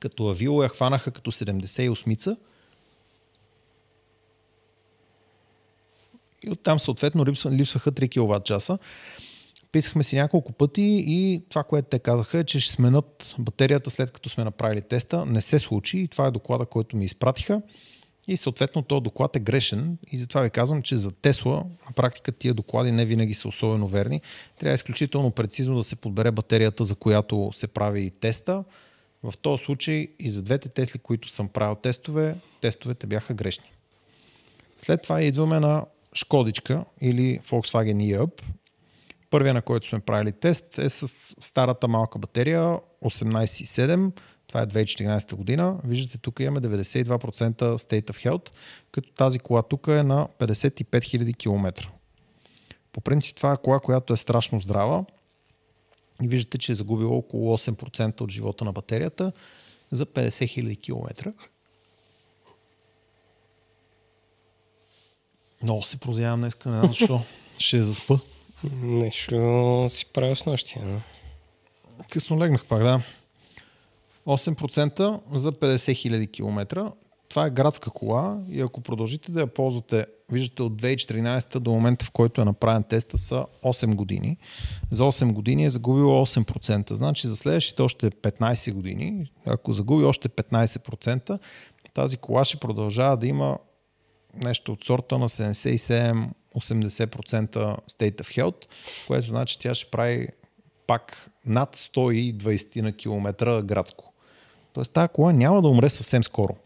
Като 0.00 0.22
Avio 0.22 0.62
я 0.62 0.68
хванаха 0.68 1.10
като 1.10 1.32
78-ца. 1.32 2.36
И 6.46 6.50
оттам 6.50 6.78
съответно 6.78 7.26
липсваха 7.26 7.92
3 7.92 8.10
кВт 8.10 8.44
часа. 8.44 8.78
Писахме 9.72 10.02
си 10.02 10.16
няколко 10.16 10.52
пъти 10.52 11.04
и 11.06 11.42
това, 11.48 11.62
което 11.62 11.88
те 11.88 11.98
казаха 11.98 12.38
е, 12.38 12.44
че 12.44 12.60
ще 12.60 12.72
сменят 12.72 13.34
батерията 13.38 13.90
след 13.90 14.10
като 14.10 14.28
сме 14.28 14.44
направили 14.44 14.82
теста. 14.82 15.26
Не 15.26 15.40
се 15.40 15.58
случи 15.58 15.98
и 15.98 16.08
това 16.08 16.26
е 16.26 16.30
доклада, 16.30 16.66
който 16.66 16.96
ми 16.96 17.04
изпратиха. 17.04 17.62
И 18.28 18.36
съответно 18.36 18.82
този 18.82 19.02
доклад 19.02 19.36
е 19.36 19.40
грешен 19.40 19.98
и 20.12 20.18
затова 20.18 20.40
ви 20.40 20.50
казвам, 20.50 20.82
че 20.82 20.96
за 20.96 21.12
Тесла 21.12 21.64
на 21.86 21.92
практика 21.96 22.32
тия 22.32 22.54
доклади 22.54 22.92
не 22.92 23.04
винаги 23.04 23.34
са 23.34 23.48
особено 23.48 23.86
верни. 23.86 24.20
Трябва 24.58 24.74
изключително 24.74 25.30
прецизно 25.30 25.76
да 25.76 25.82
се 25.82 25.96
подбере 25.96 26.30
батерията, 26.30 26.84
за 26.84 26.94
която 26.94 27.50
се 27.52 27.66
прави 27.66 28.10
теста. 28.10 28.64
В 29.22 29.34
този 29.42 29.64
случай 29.64 30.08
и 30.18 30.30
за 30.30 30.42
двете 30.42 30.68
Тесли, 30.68 30.98
които 30.98 31.28
съм 31.28 31.48
правил 31.48 31.74
тестове, 31.74 32.36
тестовете 32.60 33.06
бяха 33.06 33.34
грешни. 33.34 33.72
След 34.78 35.02
това 35.02 35.22
идваме 35.22 35.60
на 35.60 35.84
Шкодичка 36.14 36.84
или 37.00 37.40
Volkswagen 37.40 37.96
e-Up. 37.96 38.42
Първия, 39.30 39.54
на 39.54 39.62
който 39.62 39.88
сме 39.88 40.00
правили 40.00 40.32
тест, 40.32 40.78
е 40.78 40.88
с 40.88 41.08
старата 41.40 41.88
малка 41.88 42.18
батерия 42.18 42.78
18.7 43.04 44.12
това 44.52 44.62
е 44.62 44.66
2014 44.66 45.34
година. 45.34 45.78
Виждате, 45.84 46.18
тук 46.18 46.40
имаме 46.40 46.60
92% 46.60 47.06
State 47.58 48.10
of 48.10 48.26
Health, 48.26 48.50
като 48.90 49.12
тази 49.12 49.38
кола 49.38 49.62
тук 49.62 49.86
е 49.86 50.02
на 50.02 50.28
55 50.38 50.84
000 50.84 51.36
км. 51.36 51.90
По 52.92 53.00
принцип 53.00 53.36
това 53.36 53.52
е 53.52 53.56
кола, 53.56 53.80
която 53.80 54.12
е 54.12 54.16
страшно 54.16 54.60
здрава 54.60 55.04
и 56.22 56.28
виждате, 56.28 56.58
че 56.58 56.72
е 56.72 56.74
загубила 56.74 57.16
около 57.16 57.58
8% 57.58 58.20
от 58.20 58.30
живота 58.30 58.64
на 58.64 58.72
батерията 58.72 59.32
за 59.90 60.06
50 60.06 60.28
000 60.28 60.82
км. 60.82 61.32
Много 65.62 65.82
се 65.82 65.96
прозявам 65.96 66.40
днес, 66.40 66.56
не 66.66 66.72
знам 66.72 66.88
защо. 66.88 67.20
Ще 67.58 67.82
заспа. 67.82 68.18
Нещо 68.82 69.86
си 69.90 70.06
правя 70.12 70.36
с 70.36 70.46
нощи. 70.46 70.78
Късно 72.10 72.38
легнах 72.38 72.66
пак, 72.66 72.82
да. 72.82 73.02
8% 74.26 75.20
за 75.32 75.52
50 75.52 75.76
000 75.76 76.32
км. 76.32 76.92
Това 77.28 77.46
е 77.46 77.50
градска 77.50 77.90
кола 77.90 78.40
и 78.50 78.60
ако 78.60 78.80
продължите 78.80 79.32
да 79.32 79.40
я 79.40 79.46
ползвате, 79.46 80.06
виждате 80.32 80.62
от 80.62 80.82
2014 80.82 81.58
до 81.58 81.70
момента, 81.70 82.04
в 82.04 82.10
който 82.10 82.40
е 82.40 82.44
направен 82.44 82.82
теста 82.82 83.18
са 83.18 83.46
8 83.62 83.94
години. 83.94 84.36
За 84.90 85.04
8 85.04 85.32
години 85.32 85.64
е 85.64 85.70
загубила 85.70 86.26
8%. 86.26 86.92
Значи 86.92 87.26
за 87.26 87.36
следващите 87.36 87.82
още 87.82 88.10
15 88.10 88.72
години, 88.72 89.30
ако 89.46 89.72
загуби 89.72 90.04
още 90.04 90.28
15%, 90.28 91.38
тази 91.94 92.16
кола 92.16 92.44
ще 92.44 92.56
продължава 92.56 93.16
да 93.16 93.26
има 93.26 93.58
нещо 94.34 94.72
от 94.72 94.84
сорта 94.84 95.18
на 95.18 95.28
77-80% 95.28 96.30
state 97.90 98.20
of 98.20 98.42
health, 98.42 98.64
което 99.06 99.26
значи 99.26 99.58
тя 99.58 99.74
ще 99.74 99.90
прави 99.90 100.28
пак 100.86 101.30
над 101.46 101.76
120 101.76 102.82
на 102.82 102.92
километра 102.92 103.62
градско. 103.62 104.12
Тоест 104.72 104.92
тази 104.92 105.08
кола 105.08 105.32
няма 105.32 105.62
да 105.62 105.68
умре 105.68 105.88
съвсем 105.88 106.24
скоро. 106.24 106.56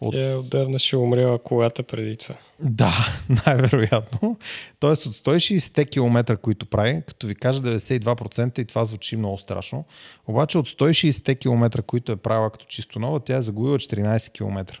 От... 0.00 0.14
Е, 0.14 0.34
отдавна 0.34 0.78
ще 0.78 0.96
умрела 0.96 1.38
колата 1.38 1.82
преди 1.82 2.16
това. 2.16 2.34
Да, 2.60 2.92
най-вероятно. 3.46 4.38
Тоест 4.80 5.06
от 5.06 5.12
160 5.12 5.90
км, 5.90 6.36
които 6.36 6.66
прави, 6.66 7.02
като 7.06 7.26
ви 7.26 7.34
кажа 7.34 7.60
92% 7.60 8.58
и 8.58 8.64
това 8.64 8.84
звучи 8.84 9.16
много 9.16 9.38
страшно, 9.38 9.84
обаче 10.26 10.58
от 10.58 10.68
160 10.68 11.40
км, 11.40 11.82
които 11.82 12.12
е 12.12 12.16
правила 12.16 12.50
като 12.50 12.66
чисто 12.66 12.98
нова, 12.98 13.20
тя 13.20 13.36
е 13.36 13.42
загубила 13.42 13.78
14 13.78 14.32
км. 14.32 14.80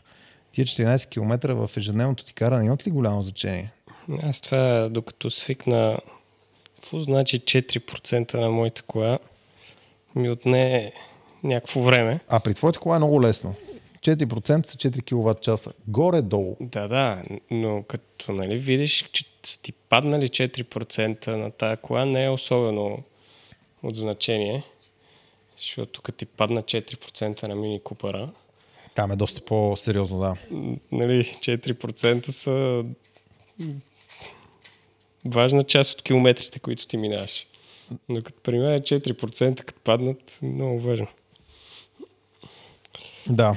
Тия 0.54 0.66
14 0.66 1.08
км 1.08 1.54
в 1.54 1.70
ежедневното 1.76 2.24
ти 2.24 2.34
каране 2.34 2.64
имат 2.66 2.86
ли 2.86 2.90
голямо 2.90 3.22
значение? 3.22 3.72
Аз 4.22 4.40
това, 4.40 4.88
докато 4.90 5.30
свикна, 5.30 5.98
какво 6.74 7.00
значи 7.00 7.40
4% 7.40 8.34
на 8.34 8.50
моята 8.50 8.82
кола, 8.82 9.18
ми 10.16 10.30
отне 10.30 10.92
някакво 11.44 11.80
време. 11.80 12.20
А 12.28 12.40
при 12.40 12.54
твоята 12.54 12.78
кола 12.78 12.96
е 12.96 12.98
много 12.98 13.22
лесно. 13.22 13.54
4% 14.00 14.66
са 14.66 14.76
4 14.76 15.02
кВт 15.02 15.42
часа. 15.42 15.72
Горе-долу. 15.88 16.56
Да, 16.60 16.88
да, 16.88 17.22
но 17.50 17.82
като 17.82 18.32
нали, 18.32 18.58
видиш, 18.58 19.10
че 19.12 19.24
ти 19.62 19.72
паднали 19.72 20.28
4% 20.28 21.28
на 21.28 21.50
тая 21.50 21.76
кола, 21.76 22.04
не 22.04 22.24
е 22.24 22.30
особено 22.30 23.02
от 23.82 23.96
значение, 23.96 24.64
защото 25.58 25.92
тук 25.92 26.16
ти 26.16 26.26
падна 26.26 26.62
4% 26.62 27.48
на 27.48 27.54
мини 27.54 27.80
купара. 27.80 28.30
Там 28.94 29.12
е 29.12 29.16
доста 29.16 29.44
по-сериозно, 29.44 30.18
да. 30.18 30.36
Нали, 30.92 31.24
4% 31.24 32.30
са 32.30 32.84
важна 35.28 35.64
част 35.64 35.92
от 35.92 36.02
километрите, 36.02 36.58
които 36.58 36.86
ти 36.86 36.96
минаваш. 36.96 37.46
Но 38.08 38.22
като 38.22 38.40
при 38.42 38.58
мен 38.58 38.80
4% 38.80 39.64
като 39.64 39.80
паднат, 39.84 40.38
много 40.42 40.80
важно. 40.80 41.06
Да. 43.26 43.56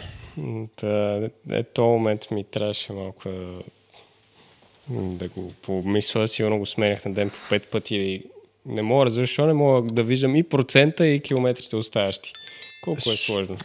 Та, 0.75 1.21
е, 1.51 1.63
този 1.63 1.87
момент 1.87 2.31
ми 2.31 2.43
трябваше 2.43 2.93
малко 2.93 3.29
да, 3.29 3.61
да 4.89 5.27
го 5.27 5.53
помисля. 5.61 6.27
Сигурно 6.27 6.59
го 6.59 6.65
сменях 6.65 7.05
на 7.05 7.13
ден 7.13 7.29
по 7.29 7.37
пет 7.49 7.71
пъти 7.71 7.95
и 7.95 8.23
не 8.65 8.81
мога 8.81 9.09
защо 9.09 9.45
не 9.45 9.53
мога 9.53 9.81
да 9.81 10.03
виждам 10.03 10.35
и 10.35 10.43
процента 10.43 11.07
и 11.07 11.21
километрите 11.21 11.75
оставащи. 11.75 12.31
Колко 12.83 13.11
е 13.11 13.15
сложно. 13.15 13.57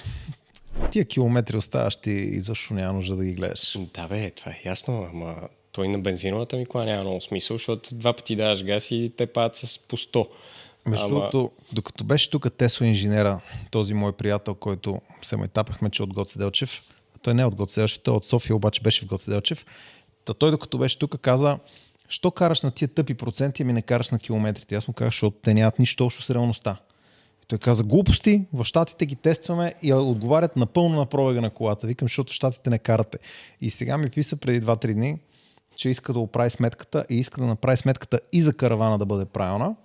Тия 0.92 1.04
километри 1.04 1.56
оставащи 1.56 2.10
и 2.10 2.40
защо 2.40 2.74
няма 2.74 2.92
нужда 2.92 3.16
да 3.16 3.24
ги 3.24 3.32
гледаш? 3.32 3.78
Да 3.94 4.08
бе, 4.08 4.30
това 4.30 4.50
е 4.52 4.62
ясно, 4.64 5.08
ама 5.12 5.36
той 5.72 5.88
на 5.88 5.98
бензиновата 5.98 6.56
ми 6.56 6.66
кола 6.66 6.84
няма 6.84 7.02
много 7.02 7.20
смисъл, 7.20 7.56
защото 7.56 7.94
два 7.94 8.12
пъти 8.12 8.36
даваш 8.36 8.64
газ 8.64 8.90
и 8.90 9.12
те 9.16 9.26
падат 9.26 9.56
с 9.56 9.78
по 9.78 9.96
100. 9.96 10.28
Между 10.86 11.04
Ама... 11.04 11.14
другото, 11.14 11.50
докато 11.72 12.04
беше 12.04 12.30
тук 12.30 12.52
Тесла 12.52 12.86
инженера, 12.86 13.40
този 13.70 13.94
мой 13.94 14.12
приятел, 14.12 14.54
който 14.54 15.00
се 15.22 15.36
ме 15.36 15.48
тапахме, 15.48 15.90
че 15.90 16.02
от 16.02 16.14
Гоце 16.14 16.38
Делчев, 16.38 16.82
той 17.22 17.34
не 17.34 17.42
е 17.42 17.44
от 17.44 17.54
Гоце 17.54 17.80
Делчев, 17.80 18.00
той 18.02 18.14
е 18.14 18.16
от 18.16 18.26
София, 18.26 18.56
обаче 18.56 18.80
беше 18.80 19.04
в 19.04 19.08
Гоце 19.08 19.30
Делчев, 19.30 19.66
Та 20.24 20.34
той 20.34 20.50
докато 20.50 20.78
беше 20.78 20.98
тук 20.98 21.20
каза, 21.20 21.58
що 22.08 22.30
караш 22.30 22.62
на 22.62 22.70
тия 22.70 22.88
тъпи 22.88 23.14
проценти, 23.14 23.62
ами 23.62 23.72
не 23.72 23.82
караш 23.82 24.10
на 24.10 24.18
километрите. 24.18 24.74
Аз 24.74 24.88
му 24.88 24.94
казах, 24.94 25.10
защото 25.10 25.36
те 25.42 25.54
нямат 25.54 25.78
нищо 25.78 26.04
общо 26.04 26.22
с 26.22 26.30
реалността. 26.30 26.76
Той 27.52 27.58
каза, 27.58 27.84
глупости, 27.84 28.44
в 28.52 28.64
щатите 28.64 29.06
ги 29.06 29.16
тестваме 29.16 29.74
и 29.82 29.92
отговарят 29.92 30.56
напълно 30.56 30.96
на 30.96 31.06
пробега 31.06 31.40
на 31.40 31.50
колата. 31.50 31.86
Викам, 31.86 32.08
защото 32.08 32.32
в 32.32 32.34
щатите 32.34 32.70
не 32.70 32.78
карате. 32.78 33.18
И 33.60 33.70
сега 33.70 33.98
ми 33.98 34.10
писа 34.10 34.36
преди 34.36 34.66
2-3 34.66 34.94
дни, 34.94 35.18
че 35.76 35.88
иска 35.88 36.12
да 36.12 36.18
оправи 36.18 36.50
сметката 36.50 37.06
и 37.10 37.18
иска 37.18 37.40
да 37.40 37.46
направи 37.46 37.76
сметката 37.76 38.20
и 38.32 38.42
за 38.42 38.52
каравана 38.52 38.98
да 38.98 39.06
бъде 39.06 39.24
правилна 39.24 39.76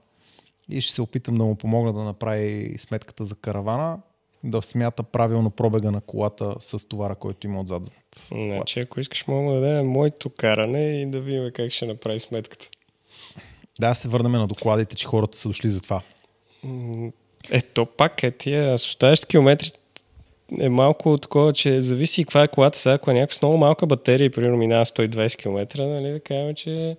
и 0.70 0.82
ще 0.82 0.94
се 0.94 1.02
опитам 1.02 1.36
да 1.36 1.44
му 1.44 1.56
помогна 1.56 1.94
да 1.94 2.04
направи 2.04 2.76
сметката 2.80 3.26
за 3.26 3.36
каравана, 3.36 4.00
да 4.44 4.62
смята 4.62 5.04
правилно 5.04 5.50
пробега 5.50 5.92
на 5.92 6.02
колата 6.02 6.56
с 6.60 6.88
товара, 6.88 7.16
който 7.16 7.48
има 7.48 7.62
отзад. 7.62 7.84
Значи, 8.32 8.80
ако 8.80 9.00
искаш, 9.00 9.28
мога 9.28 9.54
да 9.54 9.62
дадем 9.62 9.88
моето 9.88 10.30
каране 10.30 11.02
и 11.02 11.06
да 11.06 11.22
видим 11.22 11.52
как 11.54 11.72
ще 11.72 11.86
направи 11.86 12.20
сметката. 12.20 12.70
Да, 13.80 13.94
се 13.94 14.08
върнем 14.08 14.32
на 14.32 14.48
докладите, 14.48 14.96
че 14.96 15.08
хората 15.08 15.38
са 15.38 15.50
дошли 15.50 15.70
за 15.70 15.82
това. 15.82 16.02
Ето 17.52 17.86
пак 17.86 18.24
е 18.24 18.32
тия 18.32 18.74
оставащи 18.74 19.28
километри 19.28 19.72
е 20.60 20.70
малко 20.70 21.18
такова, 21.18 21.54
че 21.54 21.82
зависи 21.82 22.24
каква 22.24 22.44
е 22.44 22.48
колата 22.48 22.80
сега, 22.80 22.94
ако 22.94 23.12
е 23.12 23.14
някаква 23.14 23.36
с 23.36 23.42
много 23.42 23.58
малка 23.58 23.86
батерия, 23.86 24.32
примерно 24.32 24.58
минава 24.58 24.86
120 24.86 25.38
км, 25.38 25.88
нали, 25.88 26.12
да 26.12 26.20
кажем, 26.20 26.56
че 26.56 26.98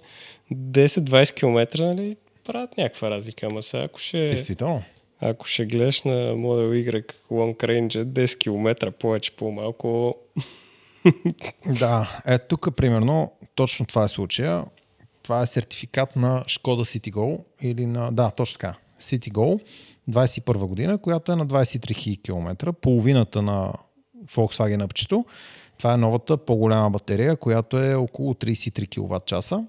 10-20 0.53 1.35
км, 1.35 1.85
нали, 1.85 2.17
правят 2.45 2.77
някаква 2.77 3.11
разлика, 3.11 3.47
ама 3.47 3.63
сега 3.63 3.83
ако 3.83 3.99
ще... 3.99 4.29
Действително. 4.29 4.83
Ако 5.21 5.47
ще 5.47 5.67
гледаш 5.67 6.03
на 6.03 6.13
Model 6.13 6.91
Y 6.91 7.05
Long 7.31 7.57
Range 7.57 8.05
10 8.05 8.39
км 8.39 8.93
повече, 8.93 9.31
по-малко... 9.31 10.17
да, 11.67 12.21
е 12.27 12.39
тук 12.39 12.77
примерно 12.77 13.33
точно 13.55 13.87
това 13.87 14.05
е 14.05 14.09
случая. 14.09 14.65
Това 15.23 15.43
е 15.43 15.47
сертификат 15.47 16.17
на 16.17 16.45
Skoda 16.45 16.99
Citigo 16.99 17.39
или 17.63 17.87
на... 17.87 18.13
Да, 18.13 18.31
точно 18.31 18.53
така. 18.53 18.75
Citigo 19.01 19.61
21 20.11 20.67
година, 20.67 20.99
която 20.99 21.33
е 21.33 21.37
на 21.37 21.47
23 21.47 21.79
000 21.79 22.23
км, 22.23 22.73
половината 22.73 23.43
на 23.43 23.73
Volkswagen 24.27 24.87
Upчето. 24.87 25.25
Това 25.79 25.95
е 25.95 25.97
новата 25.97 26.37
по-голяма 26.37 26.91
батерия, 26.91 27.37
която 27.37 27.79
е 27.79 27.95
около 27.95 28.35
33 28.35 28.89
кВт 28.89 29.27
часа 29.27 29.65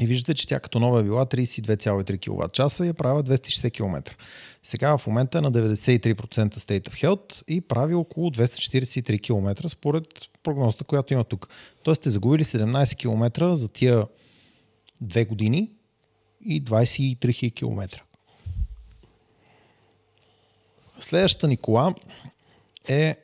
И 0.00 0.06
виждате, 0.06 0.34
че 0.34 0.46
тя 0.46 0.60
като 0.60 0.80
нова 0.80 1.00
е 1.00 1.02
била 1.02 1.26
32,3 1.26 2.18
кВт 2.18 2.52
часа 2.52 2.86
и 2.86 2.88
е 2.88 2.92
правила 2.92 3.22
260 3.22 3.72
км. 3.72 4.16
Сега 4.62 4.98
в 4.98 5.06
момента 5.06 5.38
е 5.38 5.40
на 5.40 5.52
93% 5.52 6.54
state 6.54 6.88
of 6.88 7.04
health 7.04 7.42
и 7.48 7.60
прави 7.60 7.94
около 7.94 8.30
243 8.30 9.22
км 9.22 9.68
според 9.68 10.06
прогнозата, 10.42 10.84
която 10.84 11.12
има 11.12 11.24
тук. 11.24 11.48
Тоест 11.82 12.00
сте 12.00 12.10
загубили 12.10 12.44
17 12.44 12.96
км 12.96 13.56
за 13.56 13.68
тия 13.68 14.06
две 15.00 15.24
години 15.24 15.70
и 16.44 16.64
23 16.64 17.16
000 17.16 17.54
км. 17.54 18.02
Следващата 21.04 21.48
ни 21.48 21.56
кола 21.56 21.94
е 22.88 23.16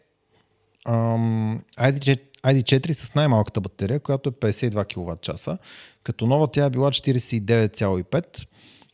ам, 0.84 1.62
ID, 1.78 2.20
ID4 2.42 2.92
с 2.92 3.14
най-малката 3.14 3.60
батерия, 3.60 4.00
която 4.00 4.28
е 4.28 4.32
52 4.32 4.94
кВт. 4.94 5.28
Като 6.02 6.26
нова 6.26 6.50
тя 6.50 6.64
е 6.64 6.70
била 6.70 6.90
49,5, 6.90 8.46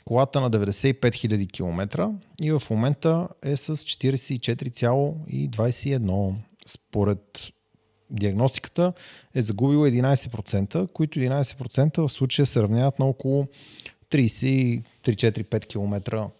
колата 0.05 0.41
на 0.41 0.51
95 0.51 1.01
000 1.01 1.53
км 1.53 2.11
и 2.43 2.53
в 2.53 2.63
момента 2.71 3.29
е 3.43 3.57
с 3.57 3.77
44,21. 3.77 6.35
Според 6.67 7.41
диагностиката 8.11 8.93
е 9.35 9.43
загубила 9.43 9.89
11%, 9.89 10.93
които 10.93 11.19
11% 11.19 12.07
в 12.07 12.13
случая 12.13 12.47
се 12.47 12.63
равняват 12.63 12.99
на 12.99 13.07
около 13.07 13.47
33-4-5 14.11 15.67
км 15.67 16.31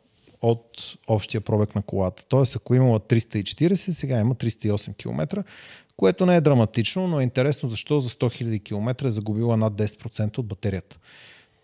от 0.51 0.97
общия 1.09 1.41
пробег 1.41 1.75
на 1.75 1.83
колата. 1.83 2.25
Тоест, 2.29 2.57
ако 2.57 2.75
имала 2.75 3.01
340, 3.01 3.75
сега 3.75 4.21
има 4.21 4.35
308 4.35 4.97
км, 4.97 5.45
което 5.97 6.27
не 6.27 6.37
е 6.37 6.41
драматично, 6.41 7.07
но 7.07 7.21
е 7.21 7.23
интересно 7.23 7.69
защо 7.69 8.01
за 8.01 8.09
100 8.09 8.45
000 8.45 8.63
км 8.63 9.07
е 9.07 9.11
загубила 9.11 9.57
над 9.57 9.73
10% 9.73 10.39
от 10.39 10.47
батерията. 10.47 10.99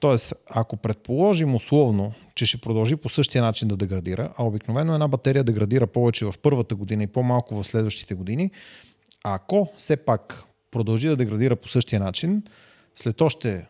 Тоест, 0.01 0.35
ако 0.51 0.77
предположим 0.77 1.55
условно, 1.55 2.13
че 2.35 2.47
ще 2.47 2.59
продължи 2.59 2.97
по 2.97 3.09
същия 3.09 3.43
начин 3.43 3.69
да 3.69 3.77
деградира, 3.77 4.33
а 4.37 4.45
обикновено 4.45 4.95
една 4.95 5.09
батерия 5.09 5.45
деградира 5.45 5.87
повече 5.87 6.25
в 6.25 6.35
първата 6.43 6.75
година 6.75 7.03
и 7.03 7.07
по-малко 7.07 7.63
в 7.63 7.67
следващите 7.67 8.15
години, 8.15 8.51
ако 9.25 9.69
все 9.79 9.97
пак 9.97 10.45
продължи 10.71 11.09
да 11.09 11.17
деградира 11.17 11.57
по 11.57 11.69
същия 11.69 12.01
начин, 12.01 12.43
след 12.95 13.21
още 13.21 13.67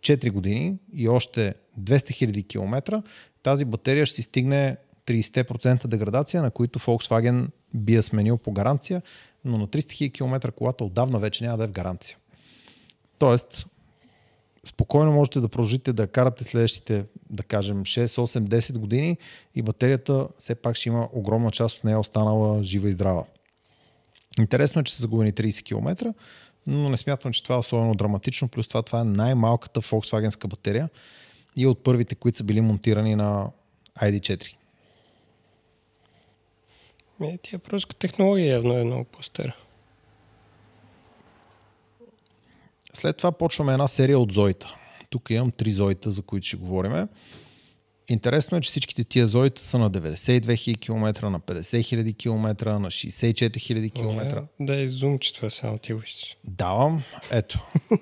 4 0.00 0.30
години 0.30 0.76
и 0.92 1.08
още 1.08 1.54
200 1.80 1.96
000 2.26 2.48
км, 2.48 3.02
тази 3.42 3.64
батерия 3.64 4.06
ще 4.06 4.16
си 4.16 4.22
стигне 4.22 4.76
30% 5.06 5.86
деградация, 5.86 6.42
на 6.42 6.50
които 6.50 6.78
Volkswagen 6.78 7.46
би 7.74 7.94
я 7.94 8.02
сменил 8.02 8.38
по 8.38 8.52
гаранция, 8.52 9.02
но 9.44 9.58
на 9.58 9.68
300 9.68 9.78
000 9.78 10.12
км 10.12 10.52
колата 10.52 10.84
отдавна 10.84 11.18
вече 11.18 11.44
няма 11.44 11.58
да 11.58 11.64
е 11.64 11.68
в 11.68 11.72
гаранция. 11.72 12.16
Тоест, 13.18 13.66
спокойно 14.66 15.12
можете 15.12 15.40
да 15.40 15.48
продължите 15.48 15.92
да 15.92 16.06
карате 16.06 16.44
следващите, 16.44 17.04
да 17.30 17.42
кажем, 17.42 17.82
6, 17.82 18.04
8, 18.04 18.40
10 18.40 18.78
години 18.78 19.18
и 19.54 19.62
батерията 19.62 20.28
все 20.38 20.54
пак 20.54 20.76
ще 20.76 20.88
има 20.88 21.08
огромна 21.12 21.50
част 21.50 21.76
от 21.76 21.84
нея 21.84 22.00
останала 22.00 22.62
жива 22.62 22.88
и 22.88 22.92
здрава. 22.92 23.24
Интересно 24.38 24.80
е, 24.80 24.84
че 24.84 24.94
са 24.94 25.00
загубени 25.00 25.32
30 25.32 25.64
км, 25.64 26.14
но 26.68 26.88
не 26.88 26.96
смятам, 26.96 27.32
че 27.32 27.42
това 27.42 27.54
е 27.54 27.58
особено 27.58 27.94
драматично. 27.94 28.48
Плюс 28.48 28.68
това, 28.68 28.82
това 28.82 29.00
е 29.00 29.04
най-малката 29.04 29.80
Volkswagen 29.80 30.46
батерия 30.46 30.88
и 31.56 31.66
от 31.66 31.84
първите, 31.84 32.14
които 32.14 32.38
са 32.38 32.44
били 32.44 32.60
монтирани 32.60 33.14
на 33.14 33.50
ID4. 34.02 34.54
Е, 37.22 37.38
тя 37.42 37.58
просто 37.58 37.94
технология 37.94 38.52
явно 38.52 38.78
е 38.78 38.84
много 38.84 39.04
по-стара. 39.04 39.56
След 42.92 43.16
това 43.16 43.32
почваме 43.32 43.72
една 43.72 43.88
серия 43.88 44.18
от 44.18 44.32
зоита. 44.32 44.76
Тук 45.10 45.30
имам 45.30 45.50
три 45.50 45.70
зоита, 45.70 46.10
за 46.10 46.22
които 46.22 46.46
ще 46.46 46.56
говорим. 46.56 47.08
Интересно 48.08 48.58
е, 48.58 48.60
че 48.60 48.70
всичките 48.70 49.04
тия 49.04 49.26
зоита 49.26 49.62
са 49.62 49.78
на 49.78 49.90
92 49.90 50.40
000 50.40 50.80
км, 50.80 51.30
на 51.30 51.40
50 51.40 51.60
000 51.60 52.16
км, 52.16 52.78
на 52.78 52.90
64 52.90 53.56
000 53.56 53.92
км. 53.92 54.44
Да, 54.60 54.80
е 54.80 54.88
зум, 54.88 55.18
че 55.18 55.34
това 55.34 55.50
само 55.50 55.78
ти 55.78 55.94
виждаш. 55.94 56.36
Давам. 56.44 57.02
Ето. 57.30 57.66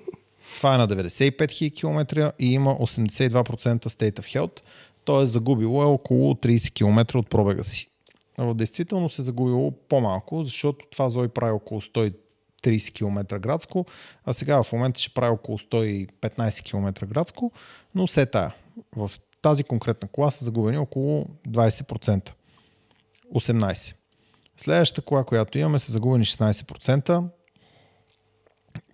това 0.57 0.75
е 0.75 0.77
на 0.77 0.87
95 0.87 1.45
000 1.45 1.75
км 1.75 2.33
и 2.39 2.53
има 2.53 2.75
82% 2.75 3.33
state 3.85 4.19
of 4.19 4.39
health, 4.39 4.59
т.е. 5.05 5.25
загубило 5.25 5.83
е 5.83 5.85
около 5.85 6.33
30 6.33 6.73
км 6.73 7.17
от 7.17 7.29
пробега 7.29 7.63
си. 7.63 7.89
В 8.37 8.53
действително 8.53 9.09
се 9.09 9.21
загубило 9.21 9.71
по-малко, 9.71 10.43
защото 10.43 10.85
това 10.91 11.09
Зой 11.09 11.27
прави 11.27 11.51
около 11.51 11.81
130 11.81 12.93
км 12.93 13.39
градско, 13.39 13.85
а 14.25 14.33
сега 14.33 14.63
в 14.63 14.73
момента 14.73 14.99
ще 14.99 15.13
прави 15.13 15.31
около 15.31 15.57
115 15.57 16.63
км 16.63 17.05
градско, 17.05 17.51
но 17.95 18.07
все 18.07 18.25
тая. 18.25 18.55
В 18.95 19.11
тази 19.47 19.63
конкретна 19.63 20.07
кола 20.07 20.31
са 20.31 20.45
загубени 20.45 20.77
около 20.77 21.25
20%. 21.49 22.31
18%. 23.35 23.93
Следващата 24.57 25.01
кола, 25.01 25.23
която 25.23 25.57
имаме, 25.57 25.79
са 25.79 25.91
загубени 25.91 26.25
16%. 26.25 27.23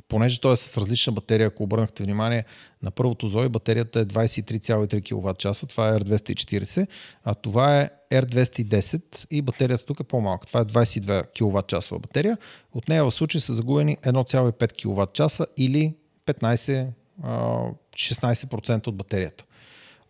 Понеже 0.08 0.42
той 0.42 0.54
е 0.54 0.56
с 0.56 0.78
различна 0.78 1.14
батерия, 1.14 1.48
ако 1.48 1.64
обърнахте 1.64 2.04
внимание, 2.04 2.46
на 2.82 2.92
първото 2.92 3.30
Zoe 3.30 3.50
батерията 3.50 4.00
е 4.00 4.06
23,3 4.06 5.04
кВт 5.04 5.38
това 5.70 5.90
е 5.90 6.00
R240, 6.00 6.88
а 7.24 7.36
това 7.36 7.82
е 7.82 7.90
R210 8.12 9.26
и 9.32 9.42
батерията 9.42 9.86
тук 9.86 10.00
е 10.00 10.04
по-малка. 10.04 10.48
Това 10.48 10.60
е 10.60 10.66
22 10.66 11.24
кВт 11.34 11.74
батерия. 12.02 12.38
От 12.74 12.88
нея 12.88 13.06
в 13.06 13.12
случай 13.12 13.42
са 13.42 13.54
загубени 13.54 13.98
1,5 13.98 14.74
кВт 14.74 15.20
или 15.58 15.96
15-16% 16.26 18.88
от 18.88 18.96
батерията. 18.96 19.44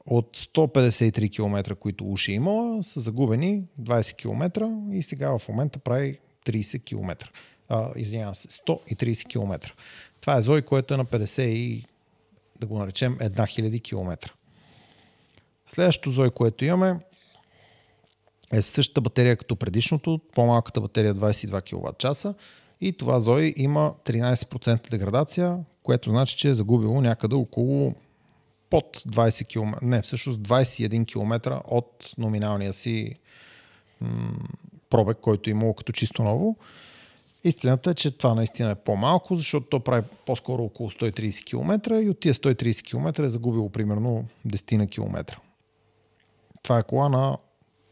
От 0.06 0.38
153 0.38 1.36
км, 1.36 1.76
които 1.76 2.12
уши 2.12 2.32
е 2.32 2.36
имала, 2.36 2.84
са 2.84 3.00
загубени 3.00 3.64
20 3.82 4.16
км 4.16 4.70
и 4.92 5.04
сега 5.04 5.40
в 5.40 5.50
момента 5.50 5.80
прави 5.80 6.20
30 6.46 6.84
км. 6.84 7.32
извинявам 7.96 8.36
се, 8.36 8.48
130 8.48 9.28
км. 9.28 9.74
Това 10.22 10.38
е 10.38 10.42
Зой, 10.42 10.62
което 10.62 10.94
е 10.94 10.98
на 10.98 11.06
50 11.06 11.42
и 11.42 11.86
да 12.60 12.68
го 12.68 12.80
наречем 12.80 13.18
1000 13.18 13.84
км. 13.84 14.34
Следващото 15.68 16.12
Зой, 16.12 16.32
което 16.32 16.66
имаме 16.66 17.00
е 18.54 18.62
същата 18.62 19.02
батерия 19.02 19.38
като 19.38 19.56
предишното, 19.56 20.20
по-малката 20.36 20.82
батерия 20.82 21.16
22 21.16 21.64
кВт 21.64 21.98
часа 21.98 22.34
и 22.82 22.94
това 22.94 23.20
Зой 23.20 23.54
има 23.58 23.94
13% 24.06 24.90
деградация, 24.90 25.58
което 25.84 26.10
значи, 26.10 26.38
че 26.38 26.50
е 26.50 26.54
загубило 26.54 27.02
някъде 27.02 27.36
около 27.36 27.96
под 28.74 29.04
20 29.08 29.48
км, 29.48 29.78
не, 29.82 30.02
всъщност 30.02 30.40
21 30.40 31.08
км 31.08 31.62
от 31.68 32.14
номиналния 32.18 32.74
си 32.74 33.16
м- 34.02 34.34
пробег, 34.90 35.18
който 35.22 35.50
е 35.50 35.52
имало 35.52 35.74
като 35.74 35.92
чисто 35.92 36.24
ново. 36.24 36.56
Истината 37.44 37.90
е, 37.90 37.94
че 37.94 38.18
това 38.18 38.34
наистина 38.34 38.72
е 38.72 38.76
по-малко, 38.76 39.36
защото 39.38 39.68
то 39.68 39.80
прави 39.80 40.08
по-скоро 40.26 40.64
около 40.64 40.92
130 40.92 41.46
км 41.46 42.02
и 42.02 42.10
от 42.10 42.20
тия 42.20 42.34
130 42.34 42.84
км 42.84 43.24
е 43.24 43.30
загубило 43.30 43.70
примерно 43.70 44.26
10 44.48 44.78
на 44.78 44.88
км. 44.88 45.40
Това 46.64 46.80
е 46.80 46.84
кола 46.84 47.10
на 47.10 47.38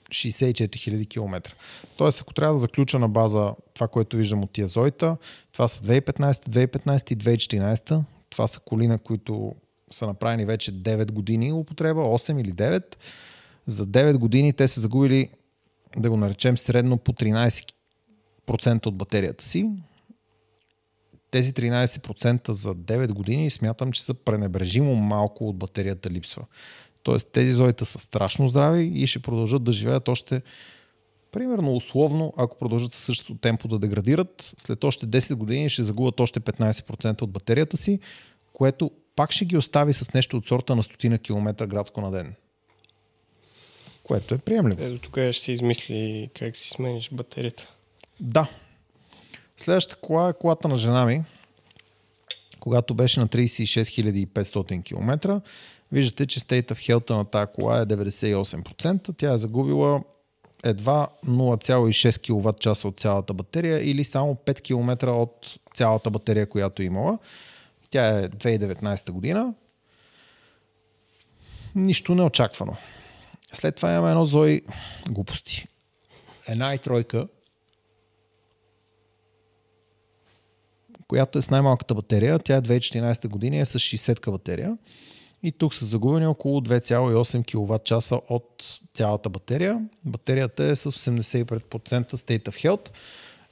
64 0.10 0.68
000 0.68 1.10
км. 1.10 1.56
Тоест, 1.98 2.22
ако 2.22 2.34
трябва 2.34 2.54
да 2.54 2.60
заключа 2.60 3.00
на 3.00 3.10
база 3.10 3.54
това, 3.74 3.88
което 3.88 4.18
виждам 4.18 4.44
от 4.44 4.52
тия 4.52 4.68
Зоита, 4.68 5.18
това 5.52 5.68
са 5.68 5.84
2015, 5.84 6.50
2015 6.50 7.12
и 7.12 7.18
2014. 7.18 8.04
Това 8.30 8.48
са 8.48 8.60
коли, 8.60 8.88
на 8.88 8.98
които 8.98 9.56
са 9.92 10.08
направени 10.08 10.46
вече 10.46 10.74
9 10.74 11.12
години 11.12 11.52
употреба, 11.52 12.02
8 12.02 12.42
или 12.42 12.54
9. 12.54 12.96
За 13.66 13.88
9 13.88 14.18
години 14.18 14.54
те 14.54 14.68
са 14.68 14.82
загубили, 14.82 15.30
да 15.98 16.10
го 16.10 16.18
наречем, 16.18 16.58
средно 16.58 16.98
по 16.98 17.14
13% 17.14 18.86
от 18.86 18.96
батерията 18.96 19.44
си. 19.44 19.70
Тези 21.32 21.54
13% 21.54 22.52
за 22.52 22.76
9 22.76 23.12
години 23.12 23.50
смятам, 23.50 23.92
че 23.92 24.04
са 24.04 24.14
пренебрежимо 24.14 24.96
малко 24.96 25.50
от 25.50 25.58
батерията 25.58 26.10
липсва. 26.10 26.46
Тоест 27.04 27.28
тези 27.28 27.54
зоите 27.54 27.86
са 27.86 28.00
страшно 28.00 28.48
здрави 28.48 28.84
и 28.84 29.08
ще 29.08 29.20
продължат 29.20 29.64
да 29.64 29.72
живеят 29.72 30.08
още 30.08 30.42
примерно 31.32 31.74
условно, 31.74 32.34
ако 32.38 32.58
продължат 32.58 32.92
със 32.92 33.04
същото 33.04 33.36
темпо 33.36 33.68
да 33.68 33.80
деградират, 33.80 34.54
след 34.58 34.84
още 34.84 35.08
10 35.08 35.36
години 35.36 35.70
ще 35.70 35.84
загубят 35.84 36.20
още 36.20 36.40
15% 36.40 37.22
от 37.22 37.32
батерията 37.32 37.78
си, 37.78 38.00
което 38.54 38.92
пак 39.22 39.32
ще 39.32 39.46
ги 39.46 39.58
остави 39.58 39.94
с 39.94 40.14
нещо 40.14 40.38
от 40.38 40.48
сорта 40.48 40.76
на 40.76 40.84
стотина 40.84 41.18
километра 41.18 41.68
градско 41.68 42.02
на 42.02 42.12
ден. 42.12 42.34
Което 44.04 44.36
е 44.36 44.38
приемливо. 44.38 44.84
Ето 44.84 45.02
тук 45.02 45.14
ще 45.14 45.34
си 45.34 45.52
измисли 45.52 46.30
как 46.40 46.58
си 46.58 46.70
смениш 46.70 47.10
батерията. 47.12 47.68
Да. 48.20 48.48
Следващата 49.58 50.02
кола 50.02 50.30
е 50.30 50.34
колата 50.34 50.68
на 50.68 50.76
жена 50.76 51.06
ми, 51.06 51.24
когато 52.60 52.94
беше 52.94 53.20
на 53.20 53.28
36 53.28 54.28
500 54.28 54.84
км. 54.84 55.42
Виждате, 55.92 56.26
че 56.26 56.40
State 56.40 56.72
of 56.72 56.90
Health 56.90 57.10
на 57.10 57.26
тази 57.26 57.52
кола 57.56 57.82
е 57.82 57.86
98%. 57.86 59.18
Тя 59.18 59.34
е 59.34 59.38
загубила 59.38 60.04
едва 60.64 61.08
0,6 61.28 62.22
кВт 62.22 62.60
часа 62.60 62.88
от 62.88 63.00
цялата 63.00 63.34
батерия 63.34 63.90
или 63.90 64.04
само 64.04 64.36
5 64.36 64.62
км 64.62 65.08
от 65.08 65.60
цялата 65.74 66.10
батерия, 66.10 66.50
която 66.50 66.82
е 66.82 66.86
имала. 66.86 67.20
Тя 67.92 68.20
е 68.20 68.30
2019 68.30 69.12
година. 69.12 69.54
нищо 71.76 72.16
неочаквано. 72.16 72.78
След 73.54 73.76
това 73.76 73.92
имаме 73.92 74.10
едно 74.10 74.26
Зои 74.26 74.62
глупости. 75.10 75.68
Една 76.48 76.74
и 76.74 76.78
тройка, 76.78 77.28
която 81.08 81.38
е 81.38 81.42
с 81.42 81.50
най-малката 81.50 81.96
батерия. 81.96 82.40
Тя 82.40 82.56
е 82.56 82.62
2014 82.62 83.28
година 83.28 83.58
е 83.58 83.66
с 83.66 83.80
60 83.80 84.32
батерия. 84.32 84.78
И 85.44 85.52
тук 85.52 85.76
са 85.76 85.86
загубени 85.86 86.28
около 86.28 86.62
2,8 86.62 87.46
кВт 87.46 87.84
часа 87.84 88.22
от 88.30 88.80
цялата 88.94 89.30
батерия. 89.30 89.82
Батерията 90.06 90.64
е 90.64 90.76
с 90.76 90.92
85% 90.92 91.44
state 92.16 92.50
of 92.50 92.70
health. 92.70 92.90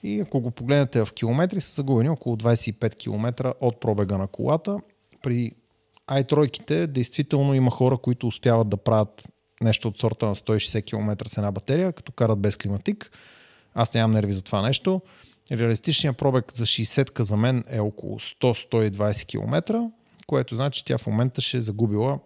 И 0.04 0.20
ако 0.20 0.40
го 0.42 0.52
погледнете 0.52 1.06
в 1.06 1.14
километри, 1.14 1.62
са 1.62 1.74
загубени 1.74 2.10
около 2.10 2.36
25 2.36 2.96
км 2.96 3.54
от 3.62 3.80
пробега 3.80 4.18
на 4.18 4.28
колата. 4.28 4.78
При 5.22 5.52
i3 6.08 6.88
действително 6.88 7.54
има 7.54 7.72
хора, 7.72 7.98
които 7.98 8.28
успяват 8.28 8.70
да 8.70 8.78
правят 8.78 9.24
нещо 9.62 9.88
от 9.88 9.98
сорта 9.98 10.26
на 10.26 10.36
160 10.36 10.86
км 10.86 11.30
с 11.30 11.38
една 11.38 11.52
батерия, 11.52 11.94
като 11.94 12.12
карат 12.12 12.40
без 12.40 12.56
климатик. 12.56 13.12
Аз 13.74 13.94
нямам 13.94 14.12
нерви 14.12 14.34
за 14.34 14.42
това 14.42 14.62
нещо. 14.62 15.02
Реалистичният 15.52 16.18
пробег 16.18 16.54
за 16.54 16.66
60-ка 16.66 17.24
за 17.24 17.38
мен 17.38 17.64
е 17.70 17.80
около 17.80 18.20
100-120 18.20 19.26
км, 19.26 19.90
което 20.28 20.56
значи, 20.56 20.80
че 20.80 20.86
тя 20.86 20.98
в 20.98 21.08
момента 21.08 21.42
ще 21.42 21.58
е 21.58 21.62
загубила 21.62 22.20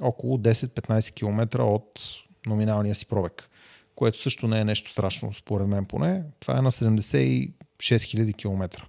около 0.00 0.38
10-15 0.38 1.14
км 1.14 1.62
от 1.62 2.00
номиналния 2.46 2.94
си 2.94 3.06
пробег, 3.06 3.50
което 3.94 4.22
също 4.22 4.48
не 4.48 4.60
е 4.60 4.64
нещо 4.64 4.90
страшно, 4.90 5.32
според 5.32 5.68
мен 5.68 5.84
поне. 5.84 6.24
Това 6.40 6.58
е 6.58 6.62
на 6.62 6.70
76 6.70 7.52
000 7.80 8.36
км. 8.36 8.86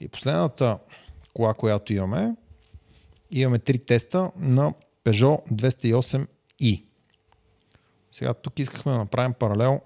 И 0.00 0.08
последната 0.08 0.78
кола, 1.34 1.54
която 1.54 1.92
имаме, 1.92 2.36
имаме 3.30 3.58
три 3.58 3.78
теста 3.78 4.30
на 4.36 4.74
Peugeot 5.04 5.52
208i. 5.52 6.84
Сега 8.12 8.34
тук 8.34 8.58
искахме 8.58 8.92
да 8.92 8.98
направим 8.98 9.34
паралел 9.34 9.80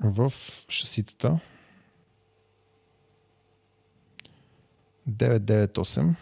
в 0.00 0.32
шаситата. 0.68 1.38
998 5.08 6.14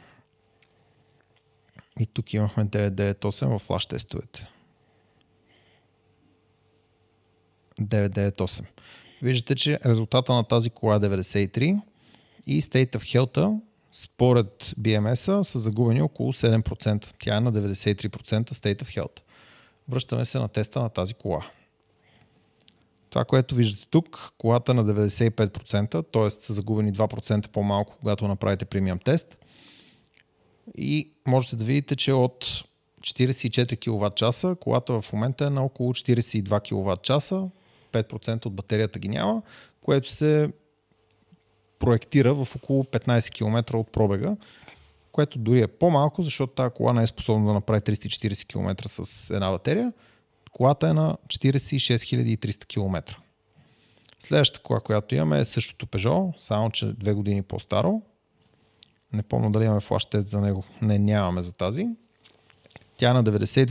и 2.00 2.06
тук 2.06 2.32
имахме 2.34 2.66
998 2.66 3.46
в 3.46 3.58
флаш 3.58 3.86
тестовете. 3.86 4.46
998. 7.80 8.64
Виждате, 9.22 9.54
че 9.54 9.78
резултата 9.86 10.32
на 10.32 10.44
тази 10.44 10.70
кола 10.70 10.94
е 10.94 10.98
93 10.98 11.80
и 12.46 12.62
State 12.62 12.96
of 12.96 12.98
Health 12.98 13.60
според 13.92 14.74
BMS 14.80 15.42
са 15.42 15.58
загубени 15.58 16.02
около 16.02 16.32
7%. 16.32 17.06
Тя 17.18 17.36
е 17.36 17.40
на 17.40 17.52
93% 17.52 18.52
State 18.52 18.82
of 18.82 18.96
Health. 18.96 19.20
Връщаме 19.88 20.24
се 20.24 20.38
на 20.38 20.48
теста 20.48 20.80
на 20.80 20.88
тази 20.88 21.14
кола. 21.14 21.46
Това, 23.10 23.24
което 23.24 23.54
виждате 23.54 23.86
тук, 23.90 24.32
колата 24.38 24.74
на 24.74 24.84
95%, 24.84 26.04
т.е. 26.12 26.30
са 26.30 26.52
загубени 26.52 26.92
2% 26.92 27.48
по-малко, 27.48 27.96
когато 28.00 28.28
направите 28.28 28.64
премиум 28.64 28.98
тест. 28.98 29.38
И 30.78 31.10
можете 31.26 31.56
да 31.56 31.64
видите, 31.64 31.96
че 31.96 32.12
от 32.12 32.44
44 33.00 33.78
кВт 33.78 34.16
часа, 34.16 34.56
колата 34.60 35.02
в 35.02 35.12
момента 35.12 35.46
е 35.46 35.50
на 35.50 35.64
около 35.64 35.92
42 35.92 36.60
кВт 36.60 37.02
часа, 37.02 37.48
5% 37.92 38.46
от 38.46 38.54
батерията 38.54 38.98
ги 38.98 39.08
няма, 39.08 39.42
което 39.82 40.10
се 40.12 40.50
проектира 41.78 42.34
в 42.34 42.56
около 42.56 42.84
15 42.84 43.30
км 43.30 43.76
от 43.76 43.92
пробега, 43.92 44.36
което 45.12 45.38
дори 45.38 45.62
е 45.62 45.66
по-малко, 45.66 46.22
защото 46.22 46.52
тази 46.52 46.74
кола 46.74 46.92
не 46.92 47.02
е 47.02 47.06
способна 47.06 47.46
да 47.46 47.52
направи 47.52 47.80
340 47.80 48.46
км 48.46 48.88
с 48.88 49.30
една 49.30 49.50
батерия. 49.50 49.92
Колата 50.52 50.88
е 50.88 50.92
на 50.92 51.16
46 51.26 52.38
300 52.38 52.66
км. 52.66 53.16
Следващата 54.18 54.62
кола, 54.62 54.80
която 54.80 55.14
имаме 55.14 55.40
е 55.40 55.44
същото 55.44 55.86
Peugeot, 55.86 56.32
само 56.38 56.70
че 56.70 56.92
две 56.92 57.12
години 57.12 57.42
по-старо. 57.42 58.02
Не 59.12 59.22
помня 59.22 59.50
дали 59.50 59.64
имаме 59.64 59.80
флаш 59.80 60.04
тест 60.04 60.28
за 60.28 60.40
него. 60.40 60.64
Не, 60.82 60.98
нямаме 60.98 61.42
за 61.42 61.52
тази. 61.52 61.88
Тя 62.96 63.10
е 63.10 63.12
на 63.12 63.24
92% 63.24 63.70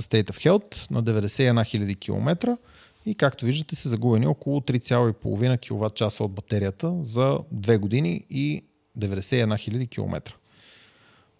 state 0.00 0.30
of 0.30 0.36
health, 0.36 0.90
на 0.90 1.04
91 1.04 1.52
000 1.52 1.98
км 1.98 2.56
и 3.06 3.14
както 3.14 3.44
виждате 3.44 3.76
са 3.76 3.88
загубени 3.88 4.26
около 4.26 4.60
3,5 4.60 5.68
кВт 5.68 5.94
часа 5.94 6.24
от 6.24 6.32
батерията 6.32 6.94
за 7.02 7.38
2 7.54 7.78
години 7.78 8.24
и 8.30 8.62
91 8.98 9.46
000 9.46 9.90
км. 9.90 10.34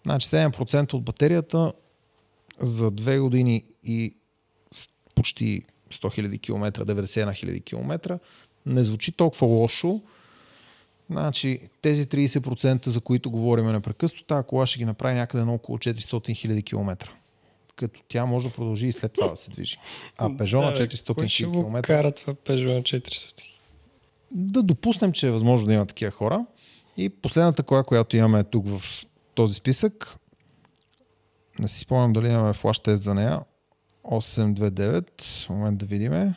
Значи 0.05 0.27
7% 0.27 0.93
от 0.93 1.03
батерията 1.03 1.73
за 2.59 2.91
2 2.91 3.19
години 3.19 3.63
и 3.83 4.15
почти 5.15 5.61
100 5.91 6.27
000 6.27 6.41
км, 6.41 6.85
91 6.85 7.45
000 7.45 7.63
км 7.63 8.19
не 8.65 8.83
звучи 8.83 9.11
толкова 9.11 9.47
лошо. 9.47 10.01
Значи 11.09 11.59
тези 11.81 12.05
30% 12.05 12.89
за 12.89 13.01
които 13.01 13.31
говорим 13.31 13.65
непрекъснато, 13.71 14.23
тази 14.23 14.47
кола 14.47 14.65
ще 14.65 14.79
ги 14.79 14.85
направи 14.85 15.15
някъде 15.15 15.45
на 15.45 15.53
около 15.53 15.77
400 15.77 15.95
000 15.95 16.63
км 16.63 17.11
като 17.77 18.01
тя 18.07 18.25
може 18.25 18.47
да 18.47 18.53
продължи 18.53 18.87
и 18.87 18.91
след 18.91 19.13
това 19.13 19.27
да 19.27 19.35
се 19.35 19.51
движи. 19.51 19.77
А 20.17 20.29
Peugeot 20.29 20.61
на 20.61 20.87
400 20.87 21.37
км... 21.37 21.81
кара 21.81 22.11
това 22.11 22.33
Peugeot 22.33 22.75
на 22.75 22.81
400? 22.81 23.43
Да 24.31 24.63
допуснем, 24.63 25.11
че 25.11 25.27
е 25.27 25.31
възможно 25.31 25.67
да 25.67 25.73
има 25.73 25.85
такива 25.85 26.11
хора. 26.11 26.45
И 26.97 27.09
последната 27.09 27.63
кола, 27.63 27.83
която 27.83 28.17
имаме 28.17 28.43
тук 28.43 28.67
в 28.67 29.05
този 29.33 29.53
списък, 29.53 30.15
не 31.59 31.67
си 31.67 31.79
спомням 31.79 32.13
дали 32.13 32.27
имаме 32.27 32.53
флаш 32.53 32.79
тест 32.79 33.03
за 33.03 33.13
нея, 33.13 33.39
829, 34.03 35.49
момент 35.49 35.77
да 35.77 35.85
видиме. 35.85 36.35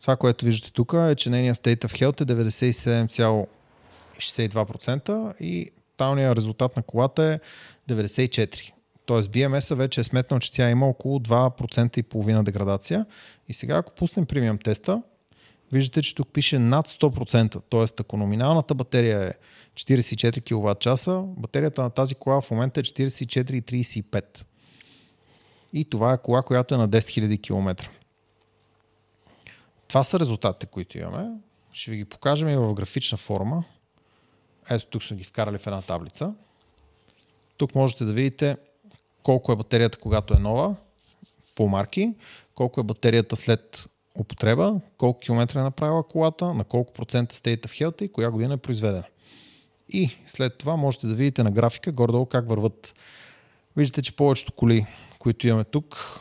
Това, 0.00 0.16
което 0.16 0.44
виждате 0.44 0.72
тук 0.72 0.92
е, 0.92 1.14
че 1.14 1.30
нейният 1.30 1.58
state 1.58 1.84
of 1.84 2.00
health 2.00 2.20
е 2.20 2.24
62% 4.22 5.40
и 5.40 5.70
талният 5.96 6.36
резултат 6.36 6.76
на 6.76 6.82
колата 6.82 7.22
е 7.22 7.40
94%. 7.94 8.72
Тоест 9.04 9.30
BMS 9.30 9.74
вече 9.74 10.00
е 10.00 10.04
сметнал, 10.04 10.40
че 10.40 10.52
тя 10.52 10.70
има 10.70 10.88
около 10.88 11.18
2% 11.18 11.98
и 11.98 12.02
половина 12.02 12.44
деградация. 12.44 13.06
И 13.48 13.52
сега 13.52 13.76
ако 13.76 13.92
пуснем 13.92 14.26
премиум 14.26 14.58
теста, 14.58 15.02
виждате, 15.72 16.02
че 16.02 16.14
тук 16.14 16.28
пише 16.32 16.58
над 16.58 16.88
100%. 16.88 17.62
Тоест 17.68 18.00
ако 18.00 18.16
номиналната 18.16 18.74
батерия 18.74 19.22
е 19.22 19.32
44 19.74 20.42
кВт 20.42 21.40
батерията 21.40 21.82
на 21.82 21.90
тази 21.90 22.14
кола 22.14 22.40
в 22.40 22.50
момента 22.50 22.80
е 22.80 22.82
44,35. 22.82 24.44
И 25.72 25.84
това 25.84 26.12
е 26.12 26.22
кола, 26.22 26.42
която 26.42 26.74
е 26.74 26.78
на 26.78 26.88
10 26.88 26.98
000 26.98 27.42
км. 27.42 27.90
Това 29.88 30.04
са 30.04 30.20
резултатите, 30.20 30.66
които 30.66 30.98
имаме. 30.98 31.30
Ще 31.72 31.90
ви 31.90 31.96
ги 31.96 32.04
покажем 32.04 32.48
и 32.48 32.56
в 32.56 32.74
графична 32.74 33.18
форма. 33.18 33.64
Ето 34.70 34.86
тук 34.86 35.02
сме 35.02 35.16
ги 35.16 35.24
вкарали 35.24 35.58
в 35.58 35.66
една 35.66 35.82
таблица. 35.82 36.34
Тук 37.56 37.74
можете 37.74 38.04
да 38.04 38.12
видите 38.12 38.56
колко 39.22 39.52
е 39.52 39.56
батерията, 39.56 39.98
когато 39.98 40.34
е 40.34 40.38
нова, 40.38 40.76
по 41.54 41.68
марки, 41.68 42.14
колко 42.54 42.80
е 42.80 42.84
батерията 42.84 43.36
след 43.36 43.86
употреба, 44.18 44.80
колко 44.98 45.20
километра 45.20 45.60
е 45.60 45.62
направила 45.62 46.02
колата, 46.08 46.54
на 46.54 46.64
колко 46.64 46.92
процента 46.92 47.34
state 47.34 47.66
of 47.66 47.84
health 47.84 48.02
и 48.02 48.12
коя 48.12 48.30
година 48.30 48.54
е 48.54 48.56
произведена. 48.56 49.04
И 49.88 50.10
след 50.26 50.58
това 50.58 50.76
можете 50.76 51.06
да 51.06 51.14
видите 51.14 51.42
на 51.42 51.50
графика 51.50 51.92
горе-долу 51.92 52.26
как 52.26 52.48
върват. 52.48 52.94
Виждате, 53.76 54.02
че 54.02 54.16
повечето 54.16 54.52
коли, 54.52 54.86
които 55.18 55.46
имаме 55.46 55.64
тук, 55.64 56.20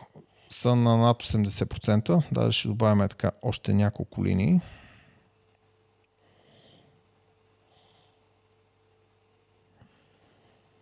са 0.50 0.76
на 0.76 0.98
над 0.98 1.24
80%. 1.24 2.24
Даже 2.32 2.60
ще 2.60 2.68
добавим 2.68 3.08
така 3.10 3.32
още 3.42 3.74
няколко 3.74 4.26
линии. 4.26 4.60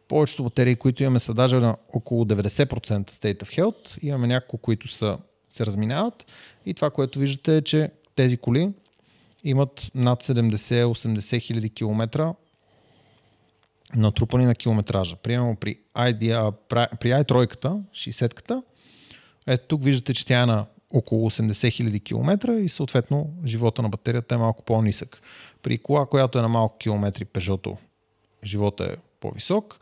Повечето 0.10 0.44
батерии, 0.44 0.76
които 0.76 1.04
имаме 1.04 1.20
са 1.20 1.34
даже 1.34 1.56
на 1.56 1.78
около 1.94 2.26
90% 2.26 3.12
state 3.12 3.44
of 3.44 3.60
health. 3.60 4.04
Имаме 4.04 4.28
няколко, 4.28 4.58
които 4.58 4.88
са, 4.88 5.18
се 5.50 5.66
разминават. 5.66 6.26
И 6.66 6.74
това, 6.74 6.90
което 6.90 7.20
виждате 7.20 7.58
е, 7.58 7.62
че 7.62 7.92
тези 8.16 8.38
коли 8.38 8.72
имат 9.44 9.92
над 9.96 10.24
70-80 10.24 11.42
хиляди 11.42 11.70
километра 11.70 12.34
натрупани 13.96 14.46
на 14.46 14.56
километража. 14.56 15.16
Примерно 15.16 15.56
при, 15.56 15.80
ID, 15.96 16.52
при 17.00 17.10
i3, 17.10 17.82
60-ката, 17.92 18.64
ето 19.48 19.68
тук 19.68 19.84
виждате, 19.84 20.14
че 20.14 20.26
тя 20.26 20.42
е 20.42 20.46
на 20.46 20.66
около 20.94 21.30
80 21.30 21.52
000 21.52 22.04
км 22.04 22.54
и 22.54 22.70
съответно 22.70 23.34
живота 23.46 23.82
на 23.82 23.90
батерията 23.90 24.36
е 24.36 24.38
малко 24.38 24.64
по-нисък. 24.64 25.22
При 25.62 25.78
кола, 25.78 26.06
която 26.06 26.40
е 26.40 26.42
на 26.42 26.48
малко 26.48 26.78
километри, 26.78 27.26
Peugeot, 27.26 27.78
живота 28.44 28.84
е 28.84 29.09
по-висок. 29.20 29.80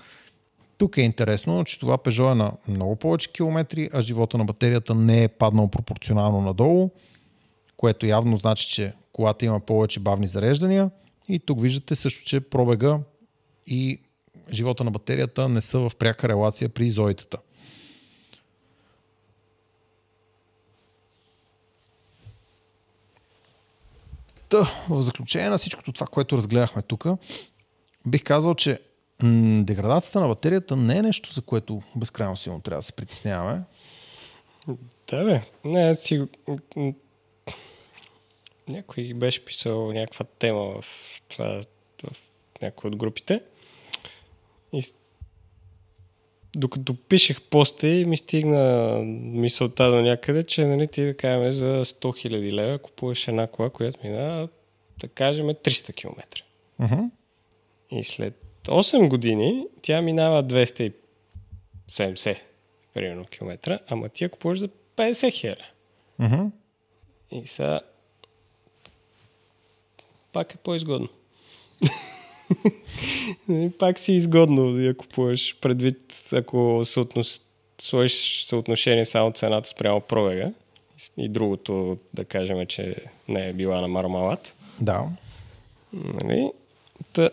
Тук 0.78 0.97
е 0.97 1.02
интересно, 1.02 1.65
че 1.65 1.80
това 1.80 1.97
Peugeot 1.97 2.32
е 2.32 2.36
на 2.36 2.52
много 2.67 2.95
повече 2.95 3.32
километри, 3.32 3.89
а 3.93 4.02
живота 4.02 4.38
на 4.38 4.45
батерията 4.45 4.95
не 4.95 5.23
е 5.23 5.28
паднал 5.28 5.67
пропорционално 5.67 6.41
надолу, 6.41 6.89
което 7.78 8.06
явно 8.06 8.38
значи, 8.38 8.67
че 8.67 8.93
колата 9.13 9.45
има 9.45 9.60
повече 9.60 10.00
бавни 10.00 10.28
зареждания 10.28 10.89
И 11.30 11.39
тук 11.39 11.62
виждате 11.62 11.95
също, 11.95 12.23
че 12.23 12.39
пробега 12.39 13.00
и 13.67 14.00
живота 14.52 14.84
на 14.84 14.91
батерията 14.91 15.50
не 15.50 15.62
са 15.62 15.80
в 15.80 15.91
пряка 16.00 16.30
релация 16.30 16.69
при 16.69 16.89
зоитата. 16.89 17.38
Та, 24.50 24.84
в 24.89 25.02
заключение 25.02 25.50
на 25.50 25.58
всичкото 25.58 25.93
това, 25.93 26.08
което 26.08 26.38
разгледахме 26.38 26.82
тук, 26.82 27.06
бих 28.06 28.23
казал, 28.23 28.54
че 28.54 28.80
м- 29.23 29.63
деградацията 29.63 30.19
на 30.19 30.27
батерията 30.27 30.75
не 30.75 30.97
е 30.97 31.01
нещо, 31.01 31.34
за 31.34 31.41
което 31.41 31.82
безкрайно 31.95 32.38
силно 32.38 32.62
трябва 32.62 32.80
да 32.80 32.86
се 32.86 32.93
притесняваме. 32.93 33.62
Да, 35.10 35.23
бе. 35.23 35.41
Не, 35.65 35.95
си... 35.95 36.27
Някой 38.67 39.13
беше 39.13 39.45
писал 39.45 39.91
някаква 39.93 40.25
тема 40.39 40.82
в, 40.82 40.86
това, 41.27 41.62
в 42.03 42.17
някои 42.62 42.88
от 42.88 42.95
групите. 42.95 43.41
И 44.73 44.84
докато 46.56 46.95
пишех 46.95 47.41
поста 47.41 47.88
и 47.88 48.06
ми 48.06 48.17
стигна 48.17 48.97
мисълта 49.21 49.91
до 49.91 50.01
някъде, 50.01 50.43
че 50.43 50.65
нали, 50.65 50.88
ти 50.88 51.06
да 51.06 51.17
кажем 51.17 51.53
за 51.53 51.86
100 51.86 52.27
000 52.27 52.51
лева 52.53 52.80
купуваш 52.80 53.27
една 53.27 53.47
кола, 53.47 53.69
която 53.69 53.99
мина, 54.03 54.49
да 54.99 55.08
кажем 55.08 55.45
300 55.45 55.95
км. 55.95 56.23
Uh-huh. 56.82 57.10
И 57.91 58.03
след 58.03 58.46
8 58.67 59.08
години 59.08 59.67
тя 59.82 60.01
минава 60.01 60.43
270 60.43 62.38
примерно 62.93 63.25
километра, 63.25 63.80
ама 63.88 64.10
ти 64.10 64.23
я 64.23 64.30
купуваш 64.30 64.60
за 64.60 64.69
50 64.97 65.34
хиляди. 65.34 65.62
Uh-huh. 66.21 66.51
И 67.32 67.45
сега 67.45 67.80
пак 70.34 70.53
е 70.53 70.58
по-изгодно. 70.58 71.08
пак 73.80 73.99
си 73.99 74.13
изгодно 74.13 74.71
да 74.71 74.82
я 74.82 74.97
купуваш 74.97 75.58
предвид, 75.62 76.13
ако 76.32 76.82
съотнос... 76.86 77.41
сложиш 77.82 78.45
съотношение 78.45 79.06
само 79.06 79.32
цената 79.32 79.69
спрямо 79.69 80.01
пробега 80.01 80.51
и 81.17 81.30
другото 81.30 81.97
да 82.13 82.25
кажем, 82.25 82.65
че 82.65 82.95
не 83.27 83.49
е 83.49 83.53
била 83.53 83.82
на 83.82 83.88
мармалат. 83.88 84.56
Да. 84.80 85.06
Нали? 85.93 86.51
Та, 87.13 87.30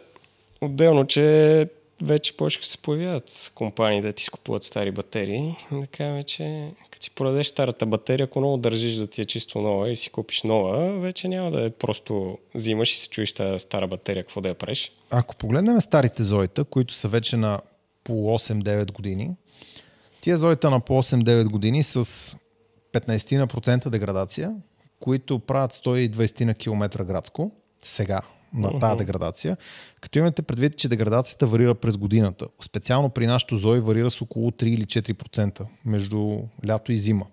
отделно, 0.65 1.07
че 1.07 1.69
вече 2.03 2.37
почнаха 2.37 2.67
се 2.67 2.79
появяват 2.79 3.53
компании 3.55 4.01
да 4.01 4.13
ти 4.13 4.25
скупуват 4.25 4.65
стари 4.65 4.91
батерии. 4.91 5.57
Да 5.73 5.87
кажем, 5.87 6.25
че 6.25 6.71
като 6.91 7.05
си 7.05 7.11
продадеш 7.11 7.47
старата 7.47 7.87
батерия, 7.87 8.25
ако 8.25 8.39
много 8.39 8.57
държиш 8.57 8.95
да 8.95 9.07
ти 9.07 9.23
е 9.23 9.25
чисто 9.25 9.61
нова 9.61 9.91
и 9.91 9.97
си 9.97 10.11
купиш 10.11 10.43
нова, 10.43 10.99
вече 10.99 11.29
няма 11.29 11.51
да 11.51 11.65
е 11.65 11.71
просто 11.71 12.39
взимаш 12.55 12.95
и 12.95 12.99
се 12.99 13.09
чуеш 13.09 13.33
тази 13.33 13.59
стара 13.59 13.87
батерия, 13.89 14.23
какво 14.23 14.41
да 14.41 14.49
я 14.49 14.55
правиш. 14.55 14.93
Ако 15.11 15.37
погледнем 15.37 15.81
старите 15.81 16.23
зоита, 16.23 16.65
които 16.65 16.95
са 16.95 17.09
вече 17.09 17.37
на 17.37 17.61
по 18.05 18.13
8-9 18.13 18.93
години, 18.93 19.37
тия 20.21 20.39
зоита 20.39 20.71
на 20.71 20.81
по 20.81 21.03
8-9 21.03 21.45
години 21.49 21.83
с 21.83 22.05
15% 22.93 23.89
деградация, 23.89 24.55
които 25.01 25.39
правят 25.39 25.73
120 25.73 26.45
на 26.45 26.55
километра 26.55 27.05
градско, 27.05 27.51
сега 27.81 28.21
на 28.55 28.79
тази 28.79 28.97
деградация, 28.97 29.57
като 30.01 30.19
имате 30.19 30.43
предвид, 30.43 30.77
че 30.77 30.89
деградацията 30.89 31.47
варира 31.47 31.75
през 31.75 31.97
годината. 31.97 32.47
Специално 32.65 33.11
при 33.11 33.27
нашото 33.27 33.57
зои 33.57 33.81
варира 33.81 34.11
с 34.11 34.23
около 34.23 34.51
3 34.51 34.65
или 34.65 34.85
4% 34.85 35.67
между 35.85 36.39
лято 36.69 36.93
и 36.93 36.99
зима. 36.99 37.27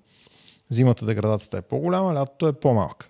Зимата 0.69 1.05
деградацията 1.05 1.57
е 1.57 1.61
по-голяма, 1.61 2.13
лятото 2.13 2.47
е 2.47 2.53
по-малка. 2.53 3.09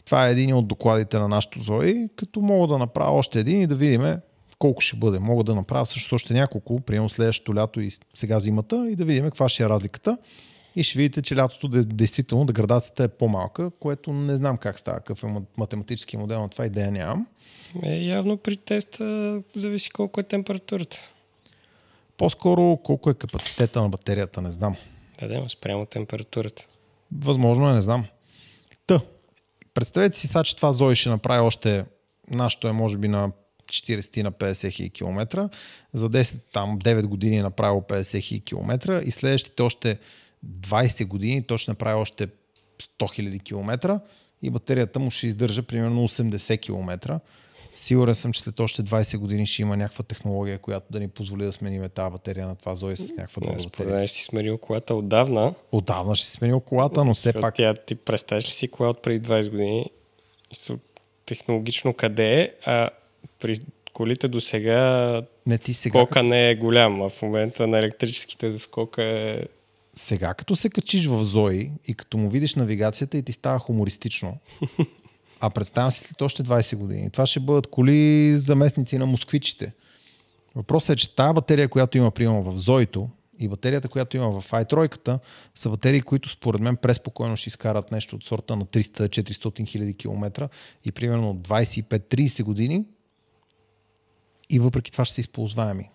И 0.00 0.02
това 0.02 0.28
е 0.28 0.30
един 0.30 0.54
от 0.54 0.68
докладите 0.68 1.18
на 1.18 1.28
нашото 1.28 1.62
зои, 1.62 2.08
като 2.16 2.40
мога 2.40 2.66
да 2.66 2.78
направя 2.78 3.10
още 3.10 3.40
един 3.40 3.62
и 3.62 3.66
да 3.66 3.74
видим 3.74 4.16
колко 4.58 4.80
ще 4.80 4.96
бъде. 4.96 5.18
Мога 5.18 5.44
да 5.44 5.54
направя 5.54 5.86
също 5.86 6.14
още 6.14 6.34
няколко, 6.34 6.80
приемно 6.80 7.08
следващото 7.08 7.54
лято 7.54 7.80
и 7.80 7.90
сега 8.14 8.40
зимата 8.40 8.90
и 8.90 8.96
да 8.96 9.04
видим 9.04 9.24
каква 9.24 9.48
ще 9.48 9.62
е 9.62 9.68
разликата 9.68 10.18
и 10.78 10.82
ще 10.82 10.98
видите, 10.98 11.22
че 11.22 11.36
лятото 11.36 11.68
действително 11.68 12.44
деградацията 12.44 13.04
е 13.04 13.08
по-малка, 13.08 13.70
което 13.80 14.12
не 14.12 14.36
знам 14.36 14.56
как 14.56 14.78
става, 14.78 14.98
какъв 14.98 15.24
е 15.24 15.26
математически 15.58 16.16
модел 16.16 16.40
на 16.40 16.48
това, 16.48 16.66
идея 16.66 16.90
нямам. 16.90 17.26
Е, 17.82 18.04
явно 18.04 18.36
при 18.36 18.56
теста 18.56 19.42
зависи 19.54 19.90
колко 19.90 20.20
е 20.20 20.22
температурата. 20.22 20.96
По-скоро 22.16 22.76
колко 22.76 23.10
е 23.10 23.14
капацитета 23.14 23.82
на 23.82 23.88
батерията, 23.88 24.42
не 24.42 24.50
знам. 24.50 24.76
Да, 25.20 25.28
да, 25.28 25.48
спрямо 25.48 25.86
температурата. 25.86 26.66
Възможно 27.12 27.70
е, 27.70 27.72
не 27.72 27.80
знам. 27.80 28.04
Та, 28.86 29.00
представете 29.74 30.18
си 30.18 30.26
сега, 30.26 30.44
че 30.44 30.56
това 30.56 30.72
Зои 30.72 30.96
ще 30.96 31.08
направи 31.08 31.40
още, 31.40 31.84
нашето 32.30 32.68
е 32.68 32.72
може 32.72 32.98
би 32.98 33.08
на 33.08 33.32
40 33.66 34.22
на 34.22 34.32
50 34.32 34.70
хиляди 34.70 34.90
километра, 34.90 35.48
за 35.92 36.10
10, 36.10 36.38
там 36.52 36.78
9 36.78 37.06
години 37.06 37.38
е 37.38 37.42
направил 37.42 37.80
50 37.88 38.22
хиляди 38.22 38.44
километра 38.44 39.00
и 39.04 39.10
следващите 39.10 39.62
още 39.62 39.98
20 40.46 41.06
години 41.06 41.42
той 41.42 41.58
ще 41.58 41.70
направи 41.70 41.94
още 42.00 42.26
100 42.26 42.30
000 42.98 43.42
км 43.42 44.00
и 44.42 44.50
батерията 44.50 44.98
му 44.98 45.10
ще 45.10 45.26
издържа 45.26 45.62
примерно 45.62 46.08
80 46.08 46.60
км. 46.60 47.20
Сигурен 47.74 48.14
съм, 48.14 48.32
че 48.32 48.40
след 48.40 48.60
още 48.60 48.82
20 48.82 49.18
години 49.18 49.46
ще 49.46 49.62
има 49.62 49.76
някаква 49.76 50.04
технология, 50.04 50.58
която 50.58 50.86
да 50.90 51.00
ни 51.00 51.08
позволи 51.08 51.44
да 51.44 51.52
сменим 51.52 51.88
тази 51.88 52.12
батерия 52.12 52.46
на 52.46 52.56
това 52.56 52.74
Зои 52.74 52.96
с 52.96 53.16
някаква 53.16 53.40
друга 53.40 53.64
батерия. 53.64 54.08
ще 54.08 54.18
си 54.18 54.24
сменил 54.24 54.58
колата 54.58 54.94
отдавна. 54.94 55.54
Отдавна 55.72 56.16
ще 56.16 56.26
си 56.26 56.32
сменил 56.32 56.60
колата, 56.60 57.04
но 57.04 57.14
все 57.14 57.32
пак... 57.32 57.54
Тя, 57.54 57.74
ти 57.74 57.94
представяш 57.94 58.44
ли 58.44 58.50
си 58.50 58.68
кола 58.68 58.90
от 58.90 59.02
преди 59.02 59.28
20 59.28 59.50
години? 59.50 59.90
Технологично 61.26 61.94
къде 61.94 62.40
е, 62.40 62.52
а 62.66 62.90
при 63.38 63.60
колите 63.92 64.28
до 64.28 64.40
сега 64.40 65.22
не, 65.46 65.58
ти 65.58 65.74
сега 65.74 65.98
скока 65.98 66.22
не 66.22 66.50
е 66.50 66.54
голям, 66.54 67.02
а 67.02 67.08
в 67.08 67.22
момента 67.22 67.66
на 67.66 67.78
електрическите 67.78 68.58
скока 68.58 69.02
е 69.02 69.42
сега, 69.98 70.34
като 70.34 70.56
се 70.56 70.68
качиш 70.68 71.06
в 71.06 71.24
Зои 71.24 71.70
и 71.86 71.94
като 71.94 72.18
му 72.18 72.28
видиш 72.28 72.54
навигацията 72.54 73.18
и 73.18 73.22
ти 73.22 73.32
става 73.32 73.58
хумористично, 73.58 74.38
а 75.40 75.50
представям 75.50 75.90
си 75.90 76.00
след 76.00 76.22
още 76.22 76.42
20 76.42 76.76
години, 76.76 77.10
това 77.10 77.26
ще 77.26 77.40
бъдат 77.40 77.66
коли 77.66 78.34
заместници 78.38 78.98
на 78.98 79.06
москвичите. 79.06 79.72
Въпросът 80.54 80.90
е, 80.90 80.96
че 80.96 81.16
тази 81.16 81.34
батерия, 81.34 81.68
която 81.68 81.98
има 81.98 82.10
приема 82.10 82.40
в 82.40 82.58
Зоито 82.58 83.08
и 83.38 83.48
батерията, 83.48 83.88
която 83.88 84.16
има 84.16 84.40
в 84.40 84.50
i3, 84.50 85.18
са 85.54 85.70
батерии, 85.70 86.02
които 86.02 86.28
според 86.28 86.60
мен 86.60 86.76
преспокойно 86.76 87.36
ще 87.36 87.48
изкарат 87.48 87.92
нещо 87.92 88.16
от 88.16 88.24
сорта 88.24 88.56
на 88.56 88.66
300-400 88.66 89.66
хиляди 89.66 89.94
километра 89.94 90.48
и 90.84 90.92
примерно 90.92 91.34
25-30 91.34 92.42
години 92.42 92.84
и 94.50 94.58
въпреки 94.58 94.92
това 94.92 95.04
ще 95.04 95.14
са 95.14 95.20
използваеми. 95.20 95.90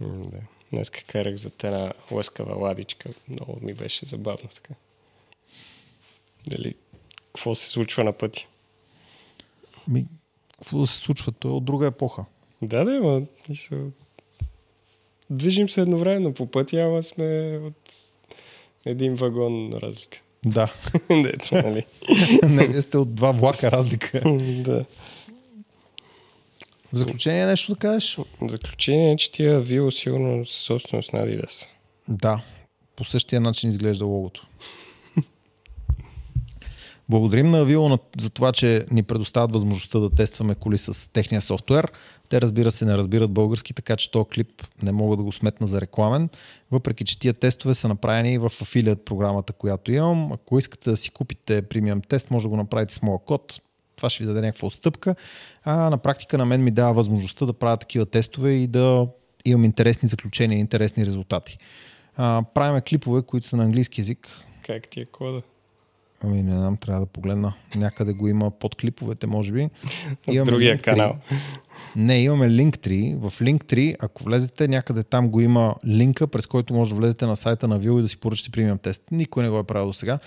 Да. 0.00 0.38
Днес 0.72 0.90
карах 0.90 1.36
за 1.36 1.50
една 1.64 1.92
лъскава 2.10 2.54
ладичка. 2.54 3.10
Много 3.28 3.58
ми 3.62 3.74
беше 3.74 4.06
забавно 4.06 4.48
така. 4.54 4.74
Дали, 6.46 6.74
какво 7.26 7.54
се 7.54 7.68
случва 7.68 8.04
на 8.04 8.12
пътя? 8.12 8.46
Ми, 9.88 10.06
какво 10.58 10.78
да 10.78 10.86
се 10.86 10.96
случва? 10.96 11.32
Той 11.32 11.50
е 11.50 11.54
от 11.54 11.64
друга 11.64 11.86
епоха. 11.86 12.24
Да, 12.62 12.84
да, 12.84 13.00
ма, 13.00 13.22
мисъл... 13.48 13.78
Движим 15.30 15.68
се 15.68 15.80
едновременно 15.80 16.34
по 16.34 16.46
пътя, 16.46 16.76
ама 16.76 17.02
сме 17.02 17.58
от 17.64 17.94
един 18.84 19.14
вагон 19.14 19.72
разлика. 19.72 20.20
Да. 20.44 20.74
Дето, 21.10 21.54
нали? 21.54 21.86
Не, 22.42 22.66
вие 22.66 22.82
сте 22.82 22.98
от 22.98 23.14
два 23.14 23.30
влака 23.32 23.70
разлика. 23.70 24.20
да. 24.40 24.84
В 26.92 26.96
заключение 26.96 27.46
нещо 27.46 27.72
да 27.72 27.78
кажеш? 27.78 28.16
В 28.16 28.48
заключение, 28.48 29.16
че 29.16 29.32
тия 29.32 29.60
Вио 29.60 29.90
сигурно 29.90 30.44
са 30.44 30.54
собственост 30.54 31.12
на 31.12 31.18
Adidas. 31.18 31.66
Да, 32.08 32.42
по 32.96 33.04
същия 33.04 33.40
начин 33.40 33.70
изглежда 33.70 34.06
логото. 34.06 34.46
Благодарим 37.08 37.48
на 37.48 37.66
Avio 37.66 38.00
за 38.20 38.30
това, 38.30 38.52
че 38.52 38.86
ни 38.90 39.02
предоставят 39.02 39.52
възможността 39.52 39.98
да 39.98 40.10
тестваме 40.10 40.54
коли 40.54 40.78
с 40.78 41.12
техния 41.12 41.40
софтуер. 41.40 41.92
Те 42.28 42.40
разбира 42.40 42.70
се 42.70 42.84
не 42.84 42.96
разбират 42.96 43.30
български, 43.30 43.74
така 43.74 43.96
че 43.96 44.10
този 44.10 44.28
клип 44.28 44.62
не 44.82 44.92
мога 44.92 45.16
да 45.16 45.22
го 45.22 45.32
сметна 45.32 45.66
за 45.66 45.80
рекламен, 45.80 46.28
въпреки 46.70 47.04
че 47.04 47.18
тия 47.18 47.34
тестове 47.34 47.74
са 47.74 47.88
направени 47.88 48.38
в 48.38 48.52
афилият 48.62 49.04
програмата, 49.04 49.52
която 49.52 49.92
имам. 49.92 50.32
Ако 50.32 50.58
искате 50.58 50.90
да 50.90 50.96
си 50.96 51.10
купите 51.10 51.62
премиум 51.62 52.00
тест, 52.00 52.30
може 52.30 52.42
да 52.42 52.48
го 52.48 52.56
направите 52.56 52.94
с 52.94 53.02
моя 53.02 53.18
код 53.18 53.60
това 54.02 54.10
ще 54.10 54.22
ви 54.22 54.26
даде 54.26 54.40
някаква 54.40 54.68
отстъпка. 54.68 55.14
А 55.64 55.90
на 55.90 55.98
практика 55.98 56.38
на 56.38 56.46
мен 56.46 56.64
ми 56.64 56.70
дава 56.70 56.92
възможността 56.92 57.46
да 57.46 57.52
правя 57.52 57.76
такива 57.76 58.06
тестове 58.06 58.52
и 58.52 58.66
да 58.66 59.06
имам 59.44 59.64
интересни 59.64 60.08
заключения, 60.08 60.58
интересни 60.58 61.06
резултати. 61.06 61.58
А, 62.16 62.42
правиме 62.54 62.80
клипове, 62.80 63.22
които 63.22 63.46
са 63.46 63.56
на 63.56 63.64
английски 63.64 64.00
язик. 64.00 64.28
Как 64.66 64.88
ти 64.88 65.00
е 65.00 65.04
кода? 65.04 65.42
Ами 66.24 66.42
не 66.42 66.58
знам, 66.58 66.76
трябва 66.76 67.00
да 67.00 67.06
погледна. 67.06 67.52
Някъде 67.76 68.12
го 68.12 68.28
има 68.28 68.50
под 68.50 68.76
клиповете, 68.76 69.26
може 69.26 69.52
би. 69.52 69.68
В 70.26 70.44
другия 70.44 70.76
Linktree. 70.76 70.82
канал. 70.82 71.16
Не, 71.96 72.22
имаме 72.22 72.50
Linktree. 72.50 73.16
В 73.16 73.40
Linktree, 73.40 73.96
ако 74.00 74.24
влезете 74.24 74.68
някъде 74.68 75.02
там 75.02 75.30
го 75.30 75.40
има 75.40 75.74
линка, 75.86 76.26
през 76.26 76.46
който 76.46 76.74
може 76.74 76.90
да 76.90 77.00
влезете 77.00 77.26
на 77.26 77.36
сайта 77.36 77.68
на 77.68 77.78
Вил 77.78 77.98
и 77.98 78.02
да 78.02 78.08
си 78.08 78.16
поръчате 78.16 78.50
премиум 78.50 78.78
тест. 78.78 79.02
Никой 79.10 79.42
не 79.42 79.50
го 79.50 79.58
е 79.58 79.64
правил 79.64 79.86
до 79.86 79.92
сега. 79.92 80.18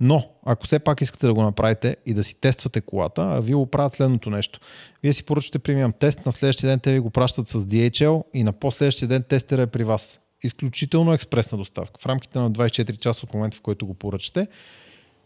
Но, 0.00 0.30
ако 0.46 0.66
все 0.66 0.78
пак 0.78 1.00
искате 1.00 1.26
да 1.26 1.34
го 1.34 1.42
направите 1.42 1.96
и 2.06 2.14
да 2.14 2.24
си 2.24 2.40
тествате 2.40 2.80
колата, 2.80 3.22
а 3.22 3.40
Вил 3.40 3.66
правят 3.66 3.92
следното 3.92 4.30
нещо. 4.30 4.60
Вие 5.02 5.12
си 5.12 5.24
поръчате 5.24 5.58
премиум 5.58 5.92
тест, 5.92 6.26
на 6.26 6.32
следващия 6.32 6.70
ден 6.70 6.80
те 6.80 6.92
ви 6.92 6.98
го 6.98 7.10
пращат 7.10 7.48
с 7.48 7.60
DHL 7.60 8.24
и 8.34 8.42
на 8.42 8.52
последващия 8.52 9.08
ден 9.08 9.22
тестера 9.22 9.62
е 9.62 9.66
при 9.66 9.84
вас. 9.84 10.20
Изключително 10.42 11.12
експресна 11.12 11.58
доставка. 11.58 12.00
В 12.00 12.06
рамките 12.06 12.38
на 12.38 12.52
24 12.52 12.98
часа 12.98 13.26
от 13.26 13.34
момента, 13.34 13.56
в 13.56 13.60
който 13.60 13.86
го 13.86 13.94
поръчате, 13.94 14.46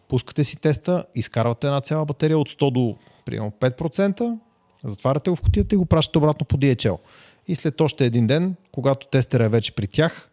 пускате 0.08 0.44
си 0.44 0.56
теста, 0.56 1.04
изкарвате 1.14 1.66
една 1.66 1.80
цяла 1.80 2.04
батерия 2.04 2.38
от 2.38 2.48
100 2.48 2.72
до 2.72 2.96
примерно 3.24 3.50
5%, 3.50 4.38
затваряте 4.84 5.30
го 5.30 5.36
в 5.36 5.40
кутията 5.42 5.74
и 5.74 5.78
го 5.78 5.86
пращате 5.86 6.18
обратно 6.18 6.46
по 6.46 6.56
DHL. 6.56 6.98
И 7.48 7.54
след 7.54 7.80
още 7.80 8.06
един 8.06 8.26
ден, 8.26 8.54
когато 8.72 9.06
тестера 9.06 9.44
е 9.44 9.48
вече 9.48 9.72
при 9.72 9.86
тях, 9.86 10.30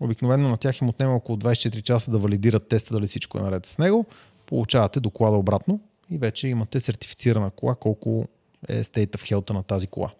обикновено 0.00 0.48
на 0.48 0.56
тях 0.56 0.80
им 0.80 0.88
отнема 0.88 1.14
около 1.14 1.38
24 1.38 1.82
часа 1.82 2.10
да 2.10 2.18
валидират 2.18 2.68
теста 2.68 2.94
дали 2.94 3.06
всичко 3.06 3.38
е 3.38 3.42
наред 3.42 3.66
с 3.66 3.78
него, 3.78 4.06
получавате 4.46 5.00
доклада 5.00 5.36
обратно 5.36 5.80
и 6.10 6.18
вече 6.18 6.48
имате 6.48 6.80
сертифицирана 6.80 7.50
кола, 7.50 7.74
колко 7.74 8.28
е 8.68 8.82
state 8.82 9.16
of 9.16 9.32
health 9.32 9.50
на 9.50 9.62
тази 9.62 9.86
кола. 9.86 10.10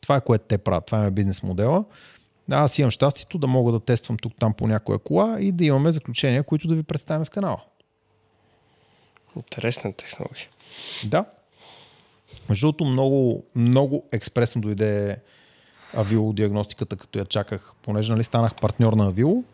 Това 0.00 0.16
е 0.16 0.20
което 0.20 0.44
те 0.48 0.58
правят, 0.58 0.86
това 0.86 1.04
е 1.04 1.10
бизнес 1.10 1.42
модела. 1.42 1.84
Аз 2.50 2.78
имам 2.78 2.90
щастието 2.90 3.38
да 3.38 3.46
мога 3.46 3.72
да 3.72 3.80
тествам 3.80 4.16
тук 4.16 4.32
там 4.38 4.54
по 4.54 4.66
някоя 4.66 4.98
кола 4.98 5.40
и 5.40 5.52
да 5.52 5.64
имаме 5.64 5.92
заключения, 5.92 6.42
които 6.42 6.68
да 6.68 6.74
ви 6.74 6.82
представим 6.82 7.24
в 7.24 7.30
канала. 7.30 7.60
Интересна 9.36 9.92
технология. 9.92 10.48
Да. 11.04 11.24
Между 12.48 12.66
другото, 12.66 12.84
много, 12.84 13.44
много 13.54 14.04
експресно 14.12 14.60
дойде 14.60 15.16
Авило 15.94 16.32
диагностиката, 16.32 16.96
като 16.96 17.18
я 17.18 17.24
чаках, 17.24 17.72
понеже 17.82 18.12
нали, 18.12 18.24
станах 18.24 18.54
партньор 18.54 18.92
на 18.92 19.06
Авило 19.06 19.44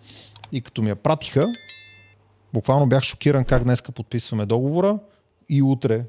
и 0.53 0.61
като 0.61 0.83
ми 0.83 0.89
я 0.89 0.97
пратиха, 0.97 1.43
буквално 2.53 2.87
бях 2.87 3.03
шокиран 3.03 3.45
как 3.45 3.65
днеска 3.65 3.93
подписваме 3.93 4.47
договора 4.47 4.99
и 5.49 5.63
утре 5.63 6.05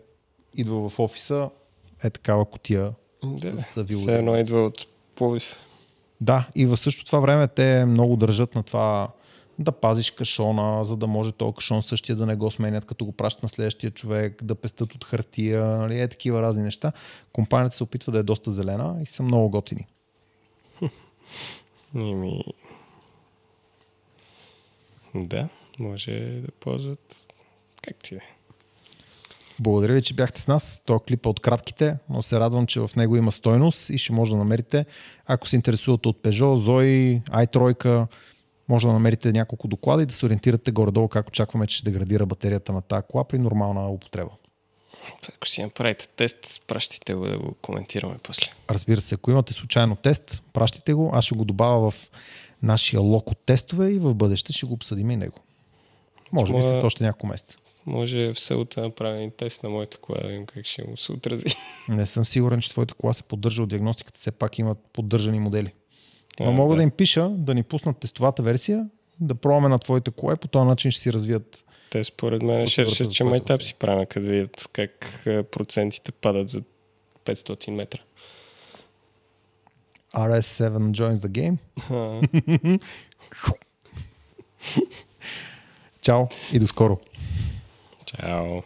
идва 0.55 0.89
в 0.89 0.99
офиса 0.99 1.49
е 2.03 2.09
такава 2.09 2.45
котия 2.45 2.91
Да. 3.23 3.61
с 3.61 3.77
Авило. 3.77 4.01
Все 4.01 4.17
едно 4.17 4.37
идва 4.37 4.65
от 4.65 4.85
Пловдив. 5.15 5.55
Да, 6.21 6.47
и 6.55 6.65
в 6.65 6.77
същото 6.77 7.05
това 7.05 7.19
време 7.19 7.47
те 7.47 7.85
много 7.85 8.15
държат 8.15 8.55
на 8.55 8.63
това 8.63 9.09
да 9.59 9.71
пазиш 9.71 10.11
кашона, 10.11 10.85
за 10.85 10.97
да 10.97 11.07
може 11.07 11.31
този 11.31 11.55
кашон 11.55 11.83
същия 11.83 12.15
да 12.15 12.25
не 12.25 12.35
го 12.35 12.51
сменят, 12.51 12.85
като 12.85 13.05
го 13.05 13.11
пращат 13.11 13.43
на 13.43 13.49
следващия 13.49 13.91
човек, 13.91 14.43
да 14.43 14.55
пестат 14.55 14.95
от 14.95 15.03
хартия, 15.03 15.65
нали, 15.65 16.01
е 16.01 16.07
такива 16.07 16.41
разни 16.41 16.63
неща. 16.63 16.91
Компанията 17.33 17.75
се 17.75 17.83
опитва 17.83 18.11
да 18.11 18.19
е 18.19 18.23
доста 18.23 18.51
зелена 18.51 18.97
и 19.01 19.05
са 19.05 19.23
много 19.23 19.49
готини. 19.49 19.87
Ими... 21.95 22.43
Да, 25.15 25.49
може 25.79 26.41
да 26.45 26.51
ползват 26.51 27.27
както 27.81 28.13
и 28.13 28.17
да 28.17 28.23
е. 28.23 28.37
Благодаря 29.59 29.93
ви, 29.93 30.01
че 30.01 30.13
бяхте 30.13 30.41
с 30.41 30.47
нас. 30.47 30.81
Този 30.85 31.03
клип 31.07 31.25
е 31.25 31.29
от 31.29 31.39
кратките, 31.39 31.97
но 32.09 32.21
се 32.21 32.39
радвам, 32.39 32.67
че 32.67 32.79
в 32.79 32.89
него 32.95 33.15
има 33.15 33.31
стойност 33.31 33.89
и 33.89 33.97
ще 33.97 34.13
може 34.13 34.31
да 34.31 34.37
намерите. 34.37 34.85
Ако 35.25 35.47
се 35.47 35.55
интересувате 35.55 36.07
от 36.07 36.23
Peugeot, 36.23 36.55
Zoe, 36.55 37.21
i3, 37.29 38.07
може 38.69 38.87
да 38.87 38.93
намерите 38.93 39.31
няколко 39.31 39.67
доклада 39.67 40.03
и 40.03 40.05
да 40.05 40.13
се 40.13 40.25
ориентирате 40.25 40.71
горе-долу 40.71 41.07
как 41.07 41.27
очакваме, 41.27 41.67
че 41.67 41.77
ще 41.77 41.91
деградира 41.91 42.25
батерията 42.25 42.73
на 42.73 42.81
тази 42.81 43.07
кола 43.09 43.23
при 43.23 43.37
нормална 43.37 43.89
употреба. 43.89 44.31
Ако 45.35 45.47
си 45.47 45.63
направите 45.63 46.07
тест, 46.07 46.61
пращайте 46.67 47.13
го 47.13 47.25
да 47.25 47.37
го 47.37 47.53
коментираме 47.61 48.15
после. 48.23 48.51
Разбира 48.69 49.01
се, 49.01 49.15
ако 49.15 49.31
имате 49.31 49.53
случайно 49.53 49.95
тест, 49.95 50.43
пращайте 50.53 50.93
го. 50.93 51.11
Аз 51.13 51.25
ще 51.25 51.35
го 51.35 51.45
добавя 51.45 51.91
в 51.91 52.11
нашия 52.63 52.99
лок 52.99 53.31
от 53.31 53.37
тестове 53.37 53.91
и 53.91 53.99
в 53.99 54.13
бъдеще 54.13 54.53
ще 54.53 54.65
го 54.65 54.73
обсъдим 54.73 55.11
и 55.11 55.15
него. 55.15 55.37
Може 56.31 56.53
би 56.53 56.61
след 56.61 56.83
още 56.83 57.03
няколко 57.03 57.27
месеца. 57.27 57.57
Може 57.85 58.33
в 58.33 58.39
селото 58.39 58.81
да 58.81 58.87
направим 58.87 59.31
тест 59.31 59.63
на 59.63 59.69
моята 59.69 59.97
кола, 59.97 60.19
да 60.21 60.27
видим 60.27 60.45
как 60.45 60.65
ще 60.65 60.83
му 60.83 60.97
се 60.97 61.11
отрази. 61.11 61.43
Не 61.89 62.05
съм 62.05 62.25
сигурен, 62.25 62.61
че 62.61 62.69
твоята 62.69 62.93
кола 62.93 63.13
се 63.13 63.23
поддържа 63.23 63.63
от 63.63 63.69
диагностиката. 63.69 64.19
Все 64.19 64.31
пак 64.31 64.59
имат 64.59 64.77
поддържани 64.93 65.39
модели. 65.39 65.73
Но 66.39 66.51
мога 66.51 66.75
да. 66.75 66.77
да. 66.77 66.83
им 66.83 66.91
пиша 66.91 67.29
да 67.29 67.53
ни 67.53 67.63
пуснат 67.63 67.97
тестовата 67.97 68.43
версия, 68.43 68.89
да 69.19 69.35
пробваме 69.35 69.67
на 69.67 69.79
твоите 69.79 70.11
кола 70.11 70.33
и 70.33 70.37
по 70.37 70.47
този 70.47 70.67
начин 70.67 70.91
ще 70.91 71.01
си 71.01 71.13
развият. 71.13 71.63
Те 71.89 72.03
според 72.03 72.41
мен 72.41 72.67
ще 72.67 72.85
решат, 72.85 73.13
че 73.13 73.23
майтап 73.23 73.63
си 73.63 73.75
правим, 73.79 74.05
като 74.05 74.25
видят 74.25 74.67
как 74.73 75.23
а, 75.27 75.43
процентите 75.43 76.11
падат 76.11 76.49
за 76.49 76.61
500 77.25 77.71
метра. 77.71 77.99
RS7 80.15 80.91
joins 80.91 81.15
the 81.15 81.29
game. 81.29 81.57
Чао 86.01 86.25
и 86.53 86.59
до 86.59 86.67
скоро! 86.67 86.99
Чао. 88.05 88.61